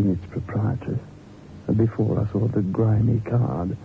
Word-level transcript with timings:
seen 0.00 0.12
its 0.12 0.32
proprietress, 0.32 1.00
and 1.66 1.76
before 1.76 2.20
I 2.20 2.32
saw 2.32 2.46
the 2.48 2.62
grimy 2.62 3.20
card 3.20 3.76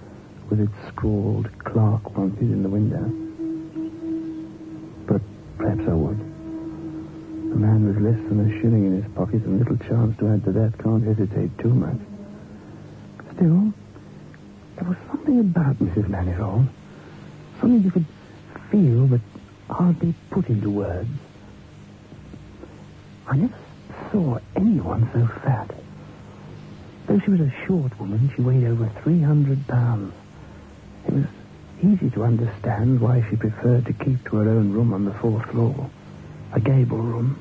with 0.49 0.59
its 0.59 0.73
scrawled 0.87 1.49
clerk 1.63 2.15
wanted 2.15 2.41
in 2.41 2.63
the 2.63 2.69
window. 2.69 3.03
But 5.07 5.21
perhaps 5.57 5.87
I 5.87 5.93
would. 5.93 6.19
A 6.19 7.57
man 7.57 7.87
with 7.87 7.97
less 7.97 8.29
than 8.29 8.39
a 8.39 8.61
shilling 8.61 8.85
in 8.85 9.01
his 9.01 9.11
pocket 9.13 9.43
and 9.43 9.59
little 9.59 9.77
chance 9.77 10.17
to 10.19 10.27
add 10.27 10.43
to 10.45 10.51
that 10.51 10.77
can't 10.79 11.03
hesitate 11.03 11.57
too 11.57 11.73
much. 11.73 11.99
Still, 13.35 13.73
there 14.75 14.87
was 14.87 14.97
something 15.07 15.39
about 15.39 15.77
Mrs. 15.77 16.07
Manifold. 16.07 16.67
Something 17.59 17.83
you 17.83 17.91
could 17.91 18.05
feel 18.71 19.07
but 19.07 19.21
hardly 19.69 20.13
put 20.29 20.47
into 20.47 20.69
words. 20.69 21.09
I 23.27 23.37
never 23.37 23.55
saw 24.11 24.39
anyone 24.55 25.09
so 25.13 25.27
fat. 25.41 25.84
Though 27.07 27.19
she 27.19 27.31
was 27.31 27.41
a 27.41 27.53
short 27.67 27.99
woman, 27.99 28.31
she 28.35 28.41
weighed 28.41 28.63
over 28.63 28.89
300 29.03 29.67
pounds. 29.67 30.13
It 31.07 31.13
was 31.13 31.25
easy 31.83 32.09
to 32.11 32.23
understand 32.23 32.99
why 32.99 33.23
she 33.29 33.35
preferred 33.35 33.85
to 33.85 33.93
keep 33.93 34.23
to 34.29 34.37
her 34.37 34.49
own 34.49 34.71
room 34.71 34.91
on 34.91 35.05
the 35.05 35.13
fourth 35.13 35.45
floor, 35.51 35.89
a 36.53 36.59
gable 36.59 36.97
room. 36.97 37.39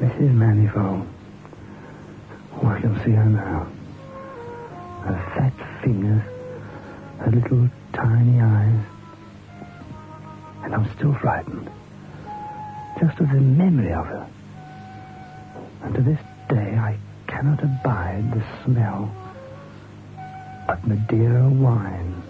Mrs. 0.00 0.32
Manifold. 0.32 1.06
Oh, 2.54 2.66
I 2.66 2.80
can 2.80 2.94
see 3.04 3.12
her 3.12 3.24
now. 3.24 3.66
Her 5.02 5.32
fat 5.34 5.82
fingers, 5.82 6.22
her 7.18 7.30
little 7.32 7.68
tiny 7.92 8.40
eyes. 8.40 8.84
And 10.62 10.74
I'm 10.74 10.88
still 10.96 11.14
frightened. 11.14 11.68
Just 13.00 13.18
of 13.18 13.28
the 13.28 13.40
memory 13.40 13.92
of 13.92 14.06
her. 14.06 14.28
And 15.82 15.94
to 15.94 16.00
this 16.00 16.18
day 16.48 16.76
I 16.76 16.96
cannot 17.44 17.62
abide 17.62 18.32
the 18.32 18.42
smell 18.64 19.14
of 20.66 20.82
Madeira 20.86 21.46
wine. 21.46 22.22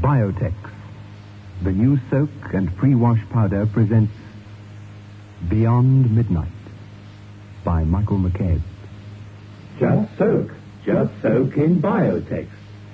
Biotex, 0.00 0.54
the 1.62 1.72
new 1.72 1.98
soak 2.10 2.30
and 2.54 2.74
pre-wash 2.76 3.20
powder 3.30 3.66
presents 3.66 4.12
Beyond 5.50 6.16
Midnight 6.16 6.48
by 7.64 7.84
Michael 7.84 8.18
McCabe. 8.18 8.62
Just 9.78 10.16
soak. 10.16 10.50
Just 10.84 11.12
soak 11.22 11.56
in 11.56 11.80
Biotex. 11.80 12.46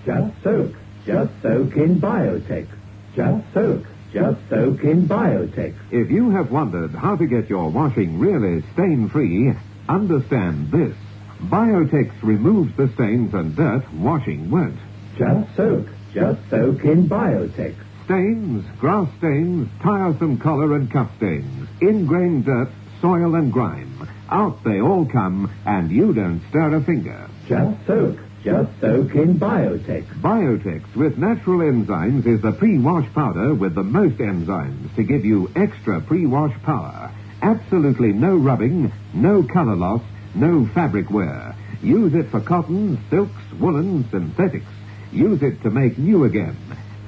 Just 0.07 0.43
soak. 0.43 0.75
Just 1.05 1.33
soak 1.43 1.77
in 1.77 2.01
Biotex. 2.01 2.69
Just 3.17 3.53
soak. 3.53 3.85
Just 4.13 4.39
soak 4.49 4.83
in 4.85 5.09
Biotex. 5.09 5.75
If 5.91 6.11
you 6.11 6.31
have 6.31 6.53
wondered 6.53 6.93
how 6.93 7.17
to 7.17 7.27
get 7.27 7.51
your 7.51 7.71
washing 7.71 8.19
really 8.19 8.63
stain-free, 8.75 9.55
understand 9.89 10.71
this. 10.71 10.95
Biotex 11.43 12.13
removes 12.23 12.77
the 12.77 12.89
stains 12.95 13.35
and 13.35 13.57
dirt 13.57 13.83
washing 13.95 14.51
won't. 14.51 14.79
Just 15.17 15.57
soak. 15.57 15.87
Just 16.13 16.41
soak 16.49 16.85
in 16.85 17.09
Biotex. 17.09 17.75
Stains, 18.05 18.65
grass 18.79 19.09
stains, 19.19 19.69
tiresome 19.83 20.39
color 20.39 20.75
and 20.75 20.91
cuff 20.91 21.11
stains, 21.17 21.69
ingrained 21.81 22.45
dirt, 22.45 22.69
soil 23.01 23.35
and 23.37 23.53
grime. 23.53 24.09
Out 24.29 24.62
they 24.65 24.81
all 24.81 25.06
come, 25.06 25.50
and 25.65 25.91
you 25.91 26.12
don't 26.12 26.43
stir 26.50 26.75
a 26.75 26.83
finger. 26.83 27.29
Just 27.50 27.84
soak. 27.84 28.16
Just 28.44 28.71
soak 28.81 29.12
in 29.16 29.37
Biotex. 29.37 30.05
Biotex 30.21 30.94
with 30.94 31.19
natural 31.19 31.59
enzymes 31.59 32.25
is 32.25 32.41
the 32.43 32.53
pre-wash 32.53 33.12
powder 33.12 33.55
with 33.55 33.75
the 33.75 33.83
most 33.83 34.19
enzymes 34.19 34.94
to 34.94 35.03
give 35.03 35.25
you 35.25 35.50
extra 35.56 36.00
pre-wash 36.00 36.55
power. 36.62 37.11
Absolutely 37.43 38.12
no 38.12 38.37
rubbing, 38.37 38.93
no 39.12 39.43
color 39.43 39.75
loss, 39.75 40.00
no 40.37 40.65
fabric 40.66 41.11
wear. 41.11 41.56
Use 41.83 42.15
it 42.15 42.31
for 42.31 42.41
cottons, 42.41 43.00
silks, 43.11 43.43
woolens, 43.59 44.09
synthetics. 44.12 44.71
Use 45.11 45.43
it 45.43 45.61
to 45.65 45.71
make 45.71 45.99
new 45.99 46.22
again. 46.22 46.56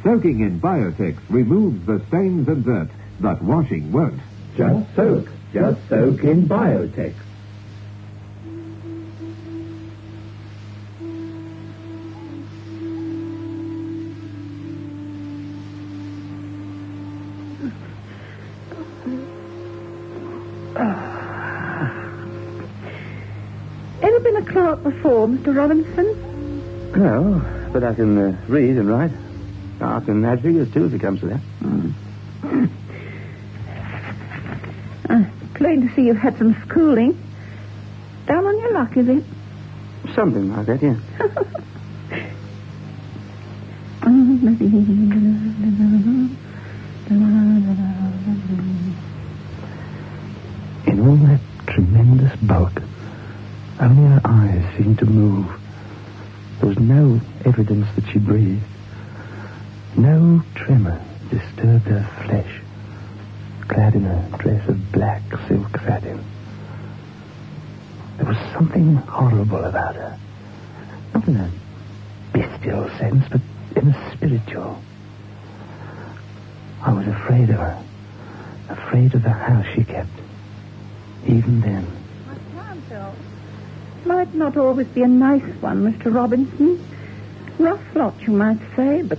Soaking 0.03 0.41
in 0.41 0.61
Biotex 0.61 1.19
removes 1.29 1.87
the 1.87 2.05
stains 2.09 2.49
and 2.49 2.65
dirt 2.65 2.91
that 3.21 3.41
washing 3.43 3.93
won't. 3.93 4.21
Just 4.57 4.93
soak. 4.97 5.29
Just 5.53 5.89
soak 5.89 6.25
in 6.25 6.49
Biotex. 6.49 7.15
Clerk 24.73 24.95
before, 24.95 25.27
Mr. 25.29 25.55
Robinson? 25.57 26.93
No, 26.97 27.71
but 27.73 27.85
I 27.85 27.95
can 27.95 28.19
uh, 28.19 28.37
read 28.49 28.77
and 28.77 28.89
write. 28.89 29.11
I 29.81 30.01
can 30.01 30.25
add 30.25 30.43
figures, 30.43 30.73
too, 30.73 30.87
if 30.87 30.95
it 30.95 31.01
comes 31.01 31.21
to 31.21 31.27
that. 31.27 31.41
Uh, 35.11 35.25
plain 35.55 35.87
to 35.89 35.95
see 35.95 36.03
you've 36.03 36.17
had 36.17 36.39
some 36.39 36.55
schooling. 36.67 37.19
Down 38.27 38.47
on 38.47 38.59
your 38.61 38.73
luck, 38.73 38.97
is 38.97 39.09
it? 39.09 39.25
Something 40.15 40.55
like 40.55 40.67
that, 40.67 40.83
yeah. 40.83 40.97
In 50.87 51.01
all 51.01 51.17
that 51.17 51.41
tremendous 51.67 52.35
bulk, 52.41 52.83
only 53.83 54.09
her 54.11 54.21
eyes 54.25 54.77
seemed 54.77 54.99
to 55.01 55.07
move. 55.07 55.51
There 56.61 56.69
was 56.69 56.79
no 56.79 57.21
evidence 57.45 57.87
that 57.97 58.07
she 58.13 58.19
breathed. 58.21 58.63
No 59.97 60.43
tremor 60.55 61.05
disturbed 61.63 61.87
her 61.87 62.25
flesh, 62.25 62.61
clad 63.69 63.95
in 63.95 64.05
a 64.05 64.39
dress 64.39 64.69
of 64.69 64.93
black 64.93 65.23
silk 65.47 65.71
satin. 65.85 66.23
There 68.17 68.27
was 68.27 68.37
something 68.53 68.97
horrible 68.97 69.65
about 69.65 69.95
her. 69.95 70.19
Not 71.15 71.29
in 71.29 71.37
a 71.37 71.51
bestial 72.33 72.89
sense, 72.99 73.25
but 73.31 73.41
in 73.77 73.89
a 73.89 74.13
spiritual. 74.13 74.83
I 76.83 76.93
was 76.93 77.07
afraid 77.07 77.51
of 77.51 77.57
her. 77.57 77.85
Afraid 78.69 79.15
of 79.15 79.23
the 79.23 79.31
house 79.31 79.67
she 79.75 79.85
kept. 79.85 80.11
Even 81.27 81.61
then. 81.61 81.87
Might 84.05 84.35
not 84.35 84.57
always 84.57 84.89
be 84.89 85.03
a 85.03 85.09
nice 85.09 85.43
one, 85.61 85.93
Mr. 85.93 86.13
Robinson. 86.13 86.85
Rough 87.59 87.95
lot, 87.95 88.21
you 88.23 88.33
might 88.33 88.59
say, 88.75 89.03
but 89.03 89.19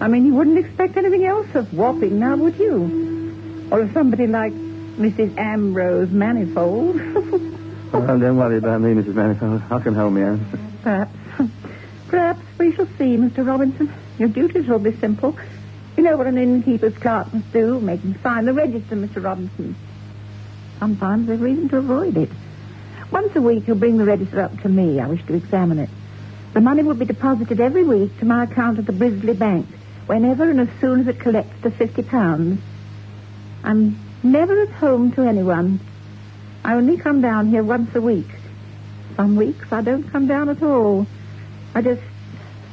I 0.00 0.08
mean, 0.08 0.26
you 0.26 0.34
wouldn't 0.34 0.58
expect 0.58 0.96
anything 0.96 1.24
else 1.24 1.46
of 1.54 1.72
Wapping 1.72 2.18
now, 2.18 2.36
would 2.36 2.56
you? 2.58 3.68
Or 3.70 3.80
of 3.80 3.92
somebody 3.92 4.26
like 4.26 4.52
Mrs. 4.52 5.36
Ambrose 5.38 6.10
Manifold. 6.10 7.00
Well, 7.92 8.18
don't 8.18 8.36
worry 8.36 8.58
about 8.58 8.80
me, 8.82 8.92
Mrs. 8.92 9.14
Manifold. 9.14 9.62
I 9.70 9.78
can 9.78 9.94
help 9.94 10.12
me 10.12 10.22
out. 10.22 10.38
Perhaps. 10.82 11.16
Perhaps 12.08 12.40
we 12.58 12.74
shall 12.74 12.86
see, 12.98 13.16
Mr. 13.16 13.46
Robinson. 13.46 13.90
Your 14.18 14.28
duties 14.28 14.66
will 14.66 14.80
be 14.80 14.94
simple. 14.96 15.36
You 15.96 16.02
know 16.02 16.16
what 16.16 16.26
an 16.26 16.36
innkeeper's 16.36 16.98
clerk 16.98 17.32
must 17.32 17.50
do, 17.52 17.80
make 17.80 18.00
him 18.00 18.18
sign 18.22 18.44
the 18.44 18.52
register, 18.52 18.96
Mr. 18.96 19.22
Robinson. 19.24 19.76
Sometimes 20.78 21.26
there's 21.28 21.40
reason 21.40 21.68
to 21.70 21.78
avoid 21.78 22.16
it. 22.18 22.28
Once 23.10 23.34
a 23.36 23.40
week, 23.40 23.66
you'll 23.66 23.76
bring 23.78 23.96
the 23.96 24.04
register 24.04 24.40
up 24.42 24.60
to 24.62 24.68
me. 24.68 25.00
I 25.00 25.06
wish 25.06 25.24
to 25.26 25.34
examine 25.34 25.78
it. 25.78 25.88
The 26.52 26.60
money 26.60 26.82
will 26.82 26.94
be 26.94 27.06
deposited 27.06 27.60
every 27.60 27.84
week 27.84 28.18
to 28.18 28.26
my 28.26 28.44
account 28.44 28.78
at 28.78 28.84
the 28.86 28.92
Brisley 28.92 29.34
Bank, 29.34 29.66
whenever 30.06 30.48
and 30.50 30.60
as 30.60 30.68
soon 30.80 31.00
as 31.00 31.08
it 31.08 31.20
collects 31.20 31.60
the 31.62 31.70
fifty 31.70 32.02
pounds. 32.02 32.60
I'm 33.64 33.98
never 34.22 34.62
at 34.62 34.70
home 34.70 35.12
to 35.12 35.22
anyone. 35.22 35.80
I 36.64 36.74
only 36.74 36.96
come 36.96 37.20
down 37.20 37.48
here 37.48 37.62
once 37.62 37.94
a 37.94 38.00
week. 38.00 38.28
Some 39.16 39.36
weeks 39.36 39.72
I 39.72 39.82
don't 39.82 40.10
come 40.10 40.26
down 40.26 40.48
at 40.48 40.62
all. 40.62 41.06
I 41.74 41.82
just 41.82 42.02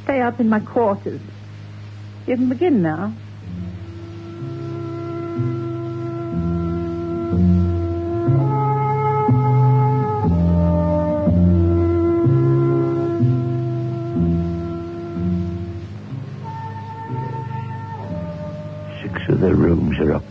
stay 0.04 0.22
up 0.22 0.40
in 0.40 0.50
my 0.50 0.60
quarters. 0.60 1.22
You 2.28 2.36
can 2.36 2.50
begin 2.50 2.82
now. 2.82 3.14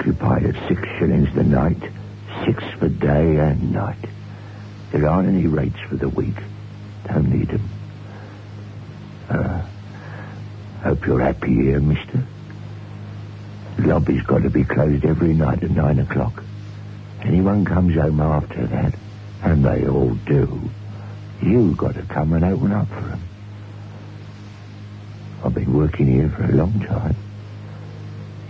Occupied 0.03 0.43
at 0.51 0.69
six 0.69 0.81
shillings 0.99 1.29
the 1.37 1.45
night. 1.45 1.83
Six 2.47 2.59
for 2.81 2.89
day 2.89 3.27
and 3.39 3.71
night. 3.71 4.05
There 4.93 5.07
aren't 5.09 5.29
any 5.29 5.47
rates 5.47 5.79
for 5.91 5.97
the 5.99 6.11
week. 6.11 6.37
Don't 7.09 7.31
need 7.31 7.51
'em. 7.51 7.71
Uh, 9.29 9.63
hope 10.85 10.99
you're 11.07 11.23
happy 11.25 11.55
here, 11.65 11.81
mister. 11.81 12.29
The 13.79 13.89
lobby's 13.89 14.23
got 14.25 14.41
to 14.43 14.51
be 14.51 14.65
closed 14.65 15.05
every 15.05 15.35
night 15.35 15.63
at 15.65 15.71
nine 15.71 15.99
o'clock. 16.01 16.45
Anyone 17.25 17.65
comes 17.65 17.95
home 17.95 18.21
after 18.21 18.67
that, 18.69 18.95
and 19.43 19.65
they 19.65 19.89
all 19.89 20.15
do, 20.27 20.73
you've 21.43 21.79
got 21.79 21.95
to 21.95 22.07
come 22.07 22.33
and 22.35 22.45
open 22.45 22.73
up 22.73 22.89
for 22.89 23.13
'em. 23.13 23.31
I've 25.45 25.55
been 25.55 25.73
working 25.73 26.09
here 26.09 26.31
for 26.31 26.45
a 26.45 26.57
long 26.57 26.81
time. 26.81 27.19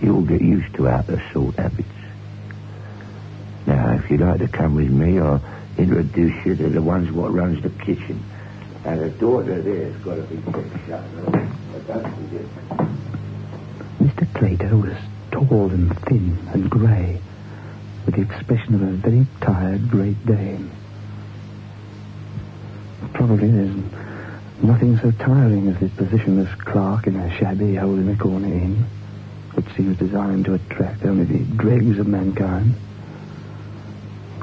You'll 0.03 0.21
get 0.21 0.41
used 0.41 0.75
to 0.75 0.89
our 0.89 1.01
the 1.03 1.21
sort 1.31 1.55
habits. 1.55 1.87
Now, 3.65 3.93
if 3.93 4.11
you'd 4.11 4.19
like 4.19 4.39
to 4.39 4.49
come 4.49 4.75
with 4.75 4.89
me, 4.91 5.17
I'll 5.17 5.41
introduce 5.77 6.45
you 6.45 6.55
to 6.57 6.69
the 6.69 6.81
ones 6.81 7.09
what 7.09 7.33
runs 7.33 7.63
the 7.63 7.69
kitchen. 7.69 8.21
And 8.83 8.99
the 8.99 9.09
daughter 9.11 9.61
there's 9.61 9.95
got 10.03 10.15
to 10.15 10.23
be 10.23 10.35
kept 10.51 10.87
shut. 10.87 11.03
Mr. 14.01 14.33
Plato 14.33 14.75
was 14.75 14.97
tall 15.31 15.69
and 15.71 15.97
thin 16.01 16.37
and 16.51 16.69
grey, 16.69 17.21
with 18.05 18.15
the 18.15 18.21
expression 18.23 18.75
of 18.75 18.81
a 18.81 18.91
very 18.91 19.25
tired 19.39 19.89
Great 19.89 20.25
Dane. 20.25 20.69
Probably 23.13 23.49
there's 23.49 23.75
nothing 24.61 24.97
so 24.97 25.11
tiring 25.11 25.69
as 25.69 25.77
his 25.77 25.91
position 25.91 26.39
as 26.45 26.53
clerk 26.59 27.07
in 27.07 27.15
a 27.15 27.37
shabby 27.37 27.75
hole-in-the-corner 27.75 28.47
inn, 28.47 28.85
which 29.55 29.65
seems 29.75 29.97
designed 29.97 30.45
to 30.45 30.53
attract 30.55 31.05
only 31.05 31.25
the 31.25 31.43
dregs 31.55 31.99
of 31.99 32.07
mankind. 32.07 32.75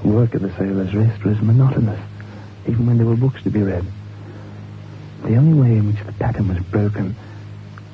Work 0.05 0.35
at 0.35 0.43
the 0.43 0.51
Sailor's 0.57 0.95
Rest 0.95 1.25
was 1.25 1.41
monotonous, 1.41 2.01
even 2.67 2.87
when 2.87 2.97
there 2.97 3.07
were 3.07 3.17
books 3.17 3.43
to 3.43 3.51
be 3.51 3.63
read. 3.63 3.85
The 5.25 5.37
only 5.37 5.53
way 5.53 5.77
in 5.77 5.87
which 5.89 6.05
the 6.05 6.13
pattern 6.13 6.49
was 6.49 6.59
broken 6.59 7.15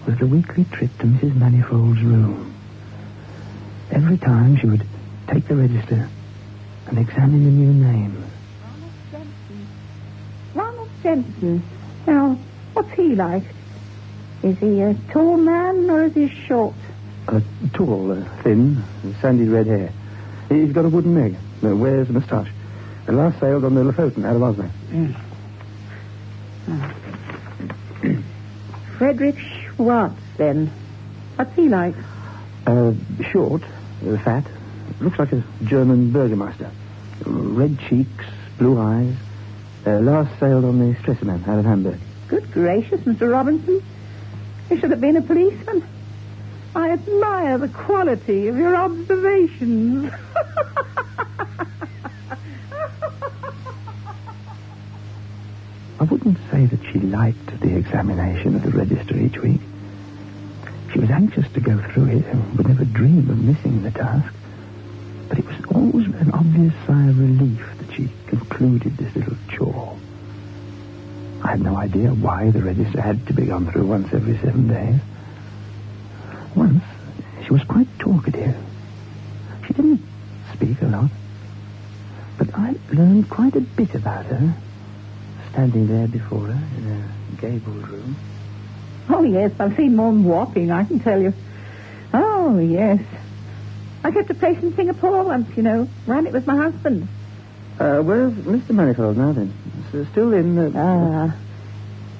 was 0.07 0.19
the 0.19 0.27
weekly 0.27 0.65
trip 0.65 0.97
to 0.99 1.05
Mrs. 1.07 1.35
Manifold's 1.35 2.01
room. 2.03 2.55
Every 3.91 4.19
time 4.19 4.57
she 4.57 4.67
would 4.67 4.87
take 5.29 5.49
the 5.49 5.57
register 5.57 6.09
and 6.87 6.99
examine 6.99 7.45
the 7.45 7.51
new 7.51 7.73
names. 7.73 8.25
Ronald 8.63 8.93
Jensen. 9.11 9.67
Ronald 10.55 10.89
Jensen. 11.03 11.63
Now, 12.07 12.39
what's 12.75 12.93
he 12.93 13.17
like? 13.17 13.43
Is 14.45 14.59
he 14.59 14.81
a 14.83 14.95
tall 15.11 15.37
man 15.37 15.91
or 15.91 16.05
is 16.05 16.15
he 16.15 16.29
short? 16.29 16.75
Uh, 17.29 17.41
tall, 17.75 18.13
uh, 18.13 18.25
thin, 18.43 18.83
sandy 19.21 19.49
red 19.49 19.67
hair. 19.67 19.93
He's 20.49 20.73
got 20.73 20.85
a 20.85 20.89
wooden 20.89 21.15
leg. 21.15 21.37
Uh, 21.65 21.75
wears 21.75 22.09
a 22.09 22.13
moustache. 22.13 22.51
Uh, 23.09 23.13
last 23.13 23.41
sailed 23.41 23.65
on 23.65 23.75
the 23.75 23.83
Lofoten 23.83 24.25
out 24.25 24.37
of 24.37 24.43
Oslo. 24.43 24.71
Frederick 28.99 29.37
Schwartz, 29.39 30.15
then. 30.37 30.71
What's 31.37 31.55
he 31.57 31.69
like? 31.69 31.95
Uh, 32.67 32.93
short, 33.31 33.63
uh, 34.07 34.17
fat. 34.19 34.45
Looks 35.01 35.19
like 35.19 35.33
a 35.33 35.43
German 35.65 36.13
burgomaster. 36.13 36.71
Red 37.25 37.79
cheeks, 37.89 38.25
blue 38.59 38.81
eyes. 38.81 39.15
Uh, 39.87 39.99
last 40.01 40.39
sailed 40.39 40.65
on 40.65 40.79
the 40.79 40.95
Stresemann 41.01 41.47
out 41.47 41.59
of 41.59 41.65
Hamburg. 41.65 41.99
Good 42.29 42.51
gracious, 42.53 43.01
Mr. 43.01 43.31
Robinson. 43.31 43.83
He 44.69 44.79
should 44.79 44.91
have 44.91 45.01
been 45.01 45.17
a 45.17 45.23
policeman. 45.23 45.87
I 46.77 46.91
admire 46.91 47.57
the 47.57 47.69
quality 47.69 48.49
of 48.49 48.57
your 48.59 48.77
observations. 48.77 50.13
I 55.99 56.05
wouldn't 56.05 56.37
say 56.51 56.67
that 56.67 56.81
she 56.93 56.99
liked 56.99 57.61
the 57.61 57.75
examination 57.79 58.57
of 58.57 58.63
the 58.63 58.73
register 58.73 59.17
each 59.17 59.39
week. 59.39 59.63
She 60.93 60.99
was 60.99 61.09
anxious 61.09 61.51
to 61.55 61.61
go 61.63 61.79
through 61.95 62.19
it 62.19 62.27
and 62.27 62.59
would 62.59 62.69
never 62.69 62.85
dream 62.85 63.31
of 63.31 63.43
missing 63.43 63.83
the 63.83 63.91
task. 63.91 64.35
But 65.31 65.39
it 65.39 65.47
was 65.47 65.57
always 65.75 66.09
with 66.09 66.21
an 66.21 66.33
obvious 66.33 66.75
sigh 66.87 67.09
of 67.09 67.19
relief 67.19 67.67
that 67.79 67.91
she 67.97 68.11
concluded 68.27 68.99
this 68.99 69.17
little 69.17 69.39
chore. 69.49 69.99
I 71.43 71.53
had 71.53 71.63
no 71.63 71.75
idea 71.75 72.11
why 72.11 72.51
the 72.51 72.61
register 72.61 73.01
had 73.01 73.27
to 73.29 73.33
be 73.33 73.47
gone 73.47 73.73
through 73.73 73.87
once 73.87 74.13
every 74.13 74.37
seven 74.37 74.69
days. 74.69 75.01
Once, 77.57 77.63
she 77.63 77.69
was 77.69 77.87
quite 77.87 77.99
talkative. 77.99 78.57
She 79.67 79.73
didn't 79.73 80.03
speak 80.55 80.83
a 80.83 80.87
lot. 80.87 81.11
But 82.39 82.49
I 82.55 82.75
learned 82.93 83.31
quite 83.31 83.57
a 83.57 83.61
bit 83.61 83.95
about 83.95 84.27
her, 84.27 84.55
standing 85.53 85.87
there 85.87 86.07
before 86.07 86.47
her 86.47 86.79
in 86.79 86.87
a 86.87 87.41
gabled 87.41 87.89
room. 87.89 88.17
oh, 89.09 89.23
yes, 89.23 89.53
I've 89.59 89.77
seen 89.77 89.97
more 89.97 90.13
than 90.13 90.25
Wapping, 90.25 90.71
I 90.71 90.85
can 90.85 91.01
tell 91.01 91.21
you. 91.21 91.33
Oh, 92.13 92.59
yes. 92.59 93.01
I 94.05 94.11
kept 94.11 94.31
a 94.31 94.35
place 94.35 94.63
in 94.63 94.75
Singapore 94.77 95.25
once, 95.25 95.57
you 95.57 95.63
know. 95.63 95.89
Ran 96.07 96.27
it 96.27 96.33
with 96.33 96.47
my 96.47 96.57
husband. 96.57 97.09
Uh, 97.79 98.01
where's 98.01 98.33
Mr. 98.33 98.71
Manifold 98.71 99.17
now, 99.17 99.33
then? 99.33 99.53
Still 100.13 100.33
in 100.33 100.55
the... 100.55 100.73
Ah, 100.77 101.35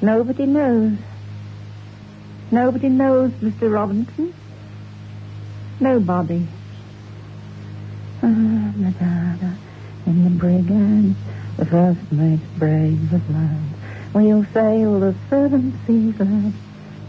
nobody 0.01 0.47
knows. 0.47 0.97
Nobody 2.51 2.89
knows, 2.89 3.33
Mr. 3.33 3.73
Robinson. 3.73 4.35
Nobody. 5.79 6.47
Ah, 8.23 8.27
Madonna, 8.77 9.57
in 10.07 10.25
the 10.25 10.31
brigands, 10.31 11.19
the 11.59 11.67
first 11.67 12.01
mate's 12.13 12.43
brave 12.59 13.13
of 13.13 13.31
land. 13.31 13.75
We'll 14.15 14.45
sail 14.55 15.01
the 15.01 15.15
seven 15.29 15.79
seas 15.87 16.19
out 16.21 16.53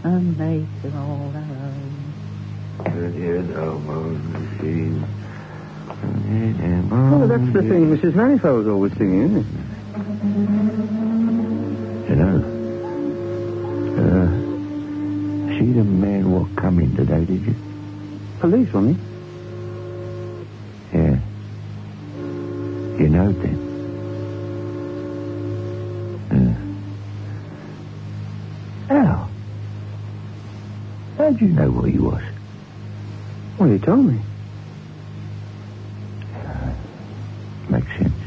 and 0.04 0.38
make 0.38 0.66
it 0.84 0.94
all 0.94 1.32
our 1.34 1.40
own. 1.40 1.94
Oh, 6.92 7.26
that's 7.26 7.52
the 7.52 7.62
thing 7.62 7.96
Mrs. 7.96 8.14
Manifold's 8.14 8.68
always 8.68 8.92
singing, 8.98 9.22
isn't 9.22 9.36
it? 9.38 9.46
You 12.10 12.16
know, 12.16 12.36
uh, 13.98 15.58
see 15.58 15.72
the 15.72 15.84
man 15.84 16.30
what 16.30 16.54
come 16.56 16.78
in 16.80 16.94
today, 16.94 17.24
did 17.24 17.46
you? 17.46 17.54
Police, 18.40 18.68
wasn't 18.74 18.98
he? 18.98 19.20
Yeah. 20.94 21.16
You 23.00 23.08
know 23.10 23.32
then? 23.42 23.82
Uh. 26.30 26.54
How? 28.88 29.30
How'd 31.18 31.40
you 31.40 31.48
know 31.48 31.70
what 31.72 31.90
he 31.90 31.98
was? 31.98 32.22
Well, 33.58 33.70
he 33.70 33.78
told 33.86 34.06
me. 34.06 34.18
Makes 37.70 37.92
sense. 37.98 38.22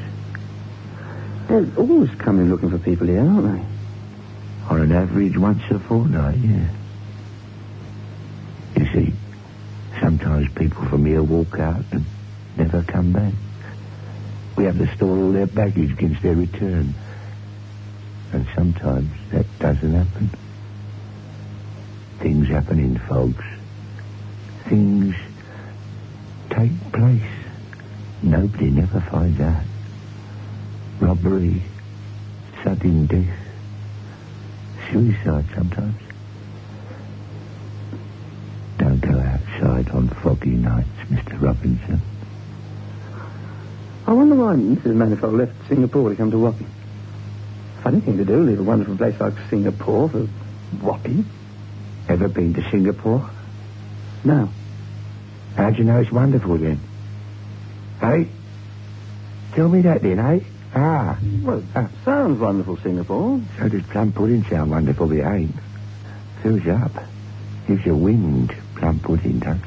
They're 1.49 1.73
always 1.79 2.09
coming 2.25 2.49
looking 2.51 2.69
for 2.71 2.79
people 2.79 3.07
here, 3.07 3.19
aren't 3.19 3.45
they? 3.59 3.65
On 4.71 4.81
an 4.81 4.91
average, 4.91 5.33
once 5.37 5.61
a 5.71 5.79
fortnight, 5.87 6.37
yeah. 6.43 6.71
You 8.77 8.85
see, 8.93 9.13
sometimes 10.21 10.53
people 10.53 10.85
from 10.85 11.05
here 11.05 11.23
walk 11.23 11.59
out 11.59 11.83
and 11.91 12.05
never 12.57 12.83
come 12.83 13.11
back. 13.11 13.33
We 14.55 14.65
have 14.65 14.77
to 14.77 14.95
store 14.95 15.17
all 15.17 15.31
their 15.31 15.47
baggage 15.47 15.91
against 15.91 16.21
their 16.21 16.35
return. 16.35 16.93
And 18.31 18.47
sometimes 18.55 19.09
that 19.31 19.45
doesn't 19.59 19.93
happen. 19.93 20.29
Things 22.19 22.47
happen 22.47 22.79
in 22.79 22.97
folks. 22.99 23.43
Things 24.65 25.15
take 26.49 26.91
place. 26.91 27.21
Nobody 28.21 28.69
never 28.69 29.01
finds 29.01 29.41
out. 29.41 29.63
Robbery, 30.99 31.63
sudden 32.63 33.07
death, 33.07 33.39
suicide 34.91 35.45
sometimes. 35.55 36.10
Outside 39.81 39.95
on 39.95 40.09
foggy 40.09 40.51
nights, 40.51 40.87
Mr. 41.09 41.41
Robinson. 41.41 42.01
I 44.07 44.13
wonder 44.13 44.35
why 44.35 44.55
Mrs. 44.55 44.95
Manifold 44.95 45.35
left 45.35 45.53
Singapore 45.67 46.09
to 46.09 46.15
come 46.15 46.31
to 46.31 46.39
Wapping. 46.39 46.69
Funny 47.83 47.99
thing 48.01 48.17
to 48.17 48.25
do, 48.25 48.43
leave 48.43 48.59
a 48.59 48.63
wonderful 48.63 48.97
place 48.97 49.19
like 49.19 49.33
Singapore 49.49 50.09
for 50.09 50.27
Wapping. 50.81 51.25
Ever 52.09 52.27
been 52.27 52.53
to 52.55 52.69
Singapore? 52.69 53.29
No. 54.23 54.49
How'd 55.55 55.77
you 55.77 55.83
know 55.83 55.99
it's 55.99 56.11
wonderful 56.11 56.57
then? 56.57 56.79
Hey? 57.99 58.27
Tell 59.53 59.69
me 59.69 59.81
that 59.81 60.01
then, 60.01 60.19
eh? 60.19 60.39
Ah. 60.73 61.17
Well, 61.43 61.61
that 61.73 61.91
sounds 62.05 62.39
wonderful, 62.39 62.77
Singapore. 62.77 63.41
So 63.57 63.69
does 63.69 63.83
plum 63.83 64.11
pudding 64.13 64.43
sound 64.45 64.71
wonderful, 64.71 65.11
it 65.11 65.23
ain't. 65.23 65.55
Fills 66.41 66.63
you 66.63 66.71
up. 66.71 66.91
Gives 67.67 67.85
you 67.85 67.95
wind, 67.95 68.55
plum 68.81 68.99
pudding 68.99 69.37
does. 69.37 69.59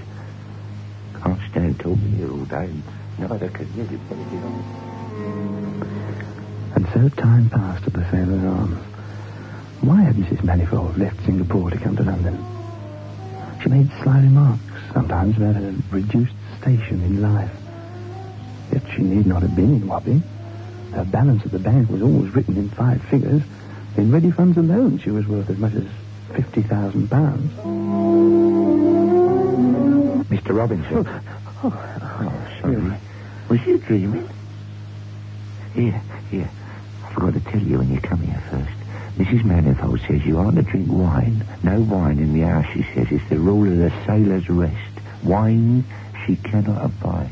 Can't 1.23 1.41
stand 1.51 1.79
talking 1.79 2.13
here 2.17 2.31
all 2.31 2.45
day. 2.47 2.69
Neither 3.17 3.49
can 3.49 3.69
you. 3.77 4.01
And 6.75 6.85
so 6.93 7.09
time 7.11 7.49
passed 7.49 7.87
at 7.87 7.93
the 7.93 8.05
Sailor's 8.11 8.45
Arms. 8.45 8.83
Why 9.83 10.03
had 10.03 10.17
Mrs. 10.17 10.43
Manifold 10.43 10.99
left 10.99 11.25
Singapore 11.25 11.71
to 11.71 11.79
come 11.79 11.97
to 11.97 12.03
London? 12.03 12.45
She 13.63 13.69
made 13.69 13.89
sly 14.03 14.19
remarks, 14.19 14.65
sometimes 14.93 15.37
about 15.37 15.55
her 15.55 15.73
reduced 15.93 16.35
station 16.61 17.01
in 17.05 17.23
life. 17.23 17.53
Yet 18.73 18.83
she 18.97 19.03
need 19.03 19.27
not 19.27 19.43
have 19.43 19.55
been 19.55 19.77
in 19.77 19.87
Wapping. 19.87 20.25
Her 20.93 21.05
balance 21.05 21.45
at 21.45 21.53
the 21.53 21.61
bank 21.61 21.89
was 21.89 22.03
always 22.03 22.35
written 22.35 22.57
in 22.57 22.69
five 22.71 23.01
figures. 23.05 23.43
In 23.97 24.11
ready 24.11 24.33
funds 24.33 24.59
alone, 24.59 24.99
she 24.99 25.13
was 25.13 25.29
worth 25.29 25.51
as 25.51 25.59
much 25.59 25.75
as 25.75 25.87
fifty 26.35 26.63
thousand 26.63 27.09
pounds. 27.11 28.14
Mr. 30.45 30.57
Robinson. 30.57 31.07
Oh, 31.09 31.21
Oh, 31.67 31.71
oh 31.73 32.61
sorry. 32.61 32.75
Hmm? 32.77 33.49
Was 33.49 33.65
you 33.67 33.79
dreaming? 33.79 34.29
Here, 35.75 36.03
here. 36.31 36.51
I 37.05 37.13
forgot 37.15 37.33
to 37.35 37.41
tell 37.41 37.61
you 37.63 37.79
when 37.79 37.91
you 37.93 38.01
come 38.01 38.21
here 38.21 38.43
first. 38.51 38.71
Mrs. 39.19 39.45
Manifold 39.45 40.01
says 40.07 40.25
you 40.27 40.39
aren't 40.39 40.57
to 40.57 40.63
drink 40.63 40.89
wine. 40.91 41.47
No 41.63 41.81
wine 41.81 42.19
in 42.19 42.35
the 42.39 42.47
house, 42.47 42.67
she 42.75 42.83
says. 42.95 43.07
It's 43.11 43.27
the 43.31 43.39
rule 43.39 43.67
of 43.71 43.79
the 43.79 43.91
sailor's 44.07 44.49
rest. 44.51 44.77
Wine 45.23 45.85
she 46.27 46.37
cannot 46.37 46.85
abide. 46.85 47.31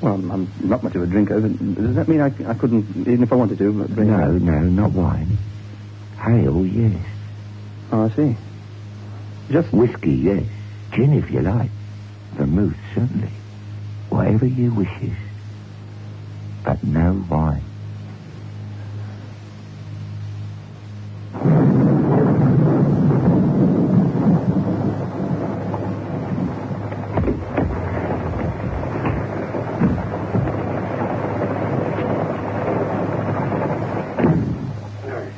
Well, 0.00 0.14
I'm 0.14 0.50
not 0.60 0.82
much 0.82 0.94
of 0.96 1.02
a 1.02 1.06
drinker. 1.06 1.40
Does 1.40 1.94
that 1.96 2.08
mean 2.08 2.20
I, 2.20 2.26
I 2.48 2.54
couldn't, 2.54 2.88
even 2.96 3.22
if 3.22 3.32
I 3.32 3.36
wanted 3.36 3.58
to, 3.58 3.82
uh, 3.82 3.86
drink? 3.86 4.10
No, 4.10 4.30
no, 4.32 4.60
not 4.60 4.92
wine. 4.92 5.38
Ale, 6.26 6.66
yes. 6.66 7.04
Oh, 7.92 8.04
I 8.06 8.10
see. 8.16 8.36
Just 9.50 9.72
Whiskey, 9.72 10.12
yes. 10.14 10.44
Gin, 10.92 11.12
if 11.12 11.30
you 11.30 11.40
like. 11.42 11.70
Vermouth, 12.38 12.76
certainly. 12.94 13.32
Whatever 14.10 14.46
you 14.46 14.72
wishes. 14.72 15.16
But 16.64 16.84
no 16.84 17.26
wine. 17.28 17.64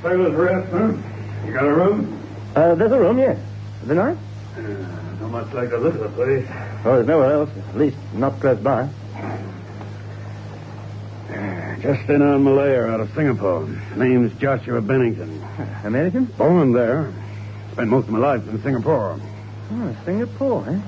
Sailor's 0.02 0.34
rest, 0.34 0.70
huh? 0.72 0.92
You 1.46 1.52
got 1.52 1.64
a 1.64 1.72
room? 1.72 2.26
Uh, 2.56 2.74
there's 2.74 2.92
a 2.92 2.98
room, 2.98 3.18
yes. 3.18 3.38
Is 3.84 3.90
it 3.90 3.94
nice? 4.62 5.20
Not 5.20 5.30
much 5.30 5.52
like 5.54 5.70
the 5.70 5.78
look 5.78 5.94
of 5.94 6.00
the 6.00 6.08
place. 6.08 6.46
Oh, 6.84 6.94
there's 6.94 7.06
nowhere 7.06 7.32
else. 7.32 7.50
At 7.70 7.76
least 7.76 7.96
not 8.14 8.40
close 8.40 8.58
by. 8.58 8.88
Just 11.80 12.10
in 12.10 12.20
on 12.20 12.44
Malaya 12.44 12.88
out 12.88 13.00
of 13.00 13.10
Singapore. 13.14 13.66
Name's 13.96 14.38
Joshua 14.38 14.82
Bennington. 14.82 15.42
American? 15.84 16.26
Born 16.26 16.72
there. 16.72 17.10
Spent 17.72 17.88
most 17.88 18.04
of 18.04 18.10
my 18.10 18.18
life 18.18 18.46
in 18.46 18.62
Singapore. 18.62 19.18
Oh, 19.72 19.96
Singapore, 20.04 20.68
eh? 20.68 20.78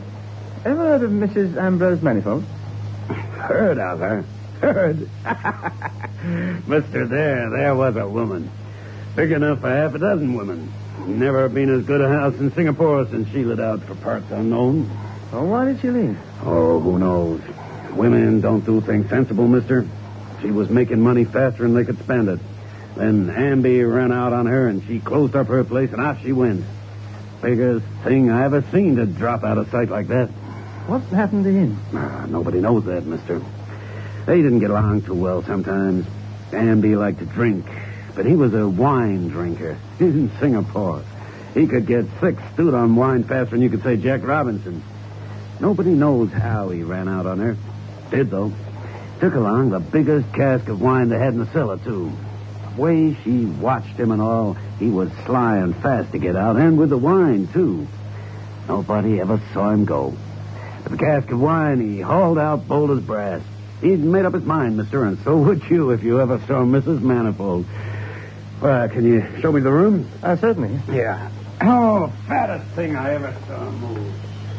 Ever 0.67 0.76
heard 0.76 1.02
of 1.02 1.11
Mrs. 1.11 1.57
Ambrose 1.57 2.02
Manifold? 2.02 2.45
Heard 3.09 3.79
of 3.79 4.00
her. 4.00 4.25
Heard. 4.61 5.09
Mister, 6.69 7.07
there, 7.07 7.50
there 7.50 7.75
was 7.75 7.97
a 7.97 8.07
woman. 8.07 8.50
Big 9.17 9.33
enough 9.33 9.61
for 9.61 9.71
half 9.71 9.95
a 9.95 9.99
dozen 9.99 10.35
women. 10.35 10.73
Never 11.06 11.49
been 11.49 11.68
as 11.70 11.84
good 11.84 12.00
a 12.00 12.08
house 12.08 12.34
in 12.38 12.52
Singapore 12.52 13.06
since 13.08 13.28
she 13.30 13.44
lit 13.44 13.61
out 13.61 13.82
for 13.82 13.94
parts 13.96 14.30
unknown. 14.30 14.90
Oh, 15.32 15.44
why 15.44 15.64
did 15.64 15.80
she 15.80 15.90
leave? 15.90 16.18
Oh, 16.42 16.78
who 16.78 16.99
knows? 16.99 17.40
Women 17.94 18.40
don't 18.40 18.64
do 18.64 18.80
things 18.80 19.08
sensible, 19.08 19.49
mister. 19.49 19.87
She 20.40 20.50
was 20.50 20.70
making 20.70 21.00
money 21.00 21.25
faster 21.25 21.62
than 21.62 21.75
they 21.75 21.84
could 21.84 21.99
spend 21.99 22.28
it. 22.28 22.40
Then 22.96 23.28
Amby 23.28 23.82
ran 23.82 24.12
out 24.12 24.32
on 24.32 24.46
her, 24.46 24.68
and 24.68 24.82
she 24.84 25.00
closed 25.00 25.34
up 25.34 25.49
her 25.49 25.64
place, 25.64 25.90
and 25.92 26.00
off 26.00 26.20
she 26.22 26.32
went. 26.32 26.64
Biggest 27.40 27.84
thing 28.04 28.30
I 28.30 28.44
ever 28.44 28.62
seen 28.70 28.96
to 28.96 29.06
drop 29.06 29.42
out 29.42 29.58
of 29.58 29.70
sight 29.70 29.88
like 29.88 30.08
that. 30.08 30.28
What 30.87 31.02
happened 31.04 31.44
to 31.44 31.52
him? 31.52 31.78
Ah, 31.94 32.26
nobody 32.28 32.61
knows 32.61 32.84
that, 32.84 33.06
mister. 33.06 33.40
They 34.26 34.42
didn't 34.42 34.61
get 34.61 34.70
along 34.70 35.02
too 35.02 35.14
well 35.14 35.42
sometimes. 35.42 36.06
Amby 36.50 36.99
liked 36.99 37.18
to 37.20 37.25
drink, 37.25 37.66
but 38.14 38.26
he 38.26 38.35
was 38.37 38.54
a 38.54 38.69
wine 38.69 39.28
drinker 39.28 39.76
in 40.00 40.31
Singapore. 40.38 41.02
He 41.54 41.66
could 41.66 41.87
get 41.87 42.07
six 42.21 42.42
stewed 42.54 42.75
on 42.75 42.97
wine 42.97 43.25
faster 43.25 43.50
than 43.57 43.62
you 43.62 43.71
could 43.71 43.83
say 43.83 43.97
Jack 43.97 44.23
Robinson. 44.23 44.83
Nobody 45.61 45.90
knows 45.90 46.33
how 46.33 46.71
he 46.71 46.83
ran 46.83 47.09
out 47.09 47.26
on 47.26 47.38
her. 47.38 47.57
Did, 48.11 48.31
though. 48.31 48.52
Took 49.21 49.35
along 49.35 49.71
the 49.71 49.81
biggest 49.81 50.33
cask 50.33 50.69
of 50.69 50.81
wine 50.81 51.09
they 51.09 51.19
had 51.19 51.35
in 51.35 51.38
the 51.38 51.52
cellar, 51.52 51.78
too. 51.78 52.12
The 52.75 52.81
way 52.81 53.16
she 53.23 53.45
watched 53.45 53.97
him 53.97 54.11
and 54.11 54.21
all, 54.21 54.54
he 54.78 54.88
was 54.88 55.11
sly 55.26 55.59
and 55.59 55.76
fast 55.76 56.12
to 56.12 56.19
get 56.19 56.35
out, 56.35 56.57
and 56.57 56.78
with 56.78 56.90
the 56.90 56.99
wine, 56.99 57.47
too. 57.49 57.87
Nobody 58.66 59.21
ever 59.21 59.40
saw 59.52 59.71
him 59.71 59.85
go. 59.85 60.16
With 60.83 60.92
the 60.92 60.97
cask 60.99 61.31
of 61.31 61.40
wine, 61.40 61.81
he 61.81 62.00
hauled 62.00 62.38
out 62.38 62.66
bold 62.66 62.90
as 62.90 63.00
brass. 63.00 63.42
He'd 63.81 64.00
made 64.00 64.25
up 64.25 64.35
his 64.35 64.45
mind, 64.45 64.76
mister, 64.76 65.04
and 65.04 65.19
so 65.23 65.37
would 65.37 65.62
you 65.69 65.90
if 65.90 66.02
you 66.02 66.21
ever 66.21 66.38
saw 66.40 66.64
Mrs. 66.64 67.00
Manifold. 67.02 67.66
Well, 68.62 68.88
can 68.88 69.04
you 69.04 69.21
show 69.42 69.50
me 69.50 69.61
the 69.61 69.73
room? 69.73 70.09
Uh, 70.23 70.37
certainly. 70.37 70.78
Yeah. 70.87 71.28
Oh, 71.62 72.12
fattest 72.28 72.71
thing 72.76 72.95
I 72.95 73.14
ever 73.14 73.35
saw 73.49 73.69
move. 73.73 74.14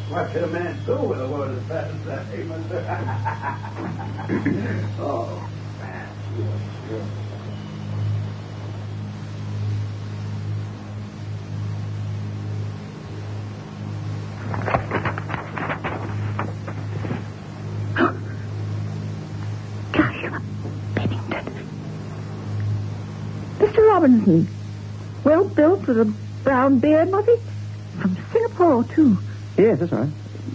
What 0.09 0.29
should 0.33 0.43
a 0.43 0.47
man 0.47 0.77
do 0.85 0.97
with 1.03 1.21
a 1.21 1.27
woman 1.29 1.57
as 1.57 1.63
fat 1.67 1.89
as 1.89 2.03
that, 2.03 2.25
oh, 4.99 5.49
fat. 5.79 6.09
Robinson. 24.03 24.47
Well 25.23 25.45
built 25.45 25.87
with 25.87 25.97
a 25.97 26.13
brown 26.43 26.79
beard, 26.79 27.09
was 27.09 27.25
he? 27.25 27.37
From 28.01 28.17
Singapore, 28.33 28.83
too. 28.83 29.17
Yes, 29.57 29.79
that's 29.79 29.93
right. 29.93 30.09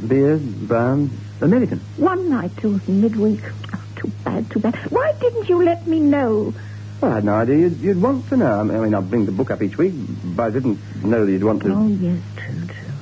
Beard, 0.06 0.68
brown, 0.68 1.10
American. 1.40 1.80
One 1.96 2.28
night, 2.28 2.54
too, 2.58 2.78
midweek. 2.86 3.40
Oh, 3.74 3.82
too 3.96 4.12
bad, 4.22 4.50
too 4.50 4.60
bad. 4.60 4.74
Why 4.90 5.14
didn't 5.18 5.48
you 5.48 5.64
let 5.64 5.86
me 5.86 5.98
know? 5.98 6.52
Well, 7.00 7.10
I 7.10 7.14
had 7.14 7.24
no 7.24 7.32
idea 7.34 7.56
you'd, 7.56 7.78
you'd 7.78 8.02
want 8.02 8.28
to 8.28 8.36
know. 8.36 8.60
I 8.60 8.64
mean, 8.64 8.94
I 8.94 9.00
bring 9.00 9.24
the 9.24 9.32
book 9.32 9.50
up 9.50 9.62
each 9.62 9.78
week, 9.78 9.94
but 10.24 10.42
I 10.42 10.50
didn't 10.50 10.78
know 11.02 11.24
that 11.24 11.32
you'd 11.32 11.44
want 11.44 11.62
to. 11.62 11.72
Oh, 11.72 11.86
yes, 11.86 12.20
true, 12.36 12.66
true. 12.66 12.92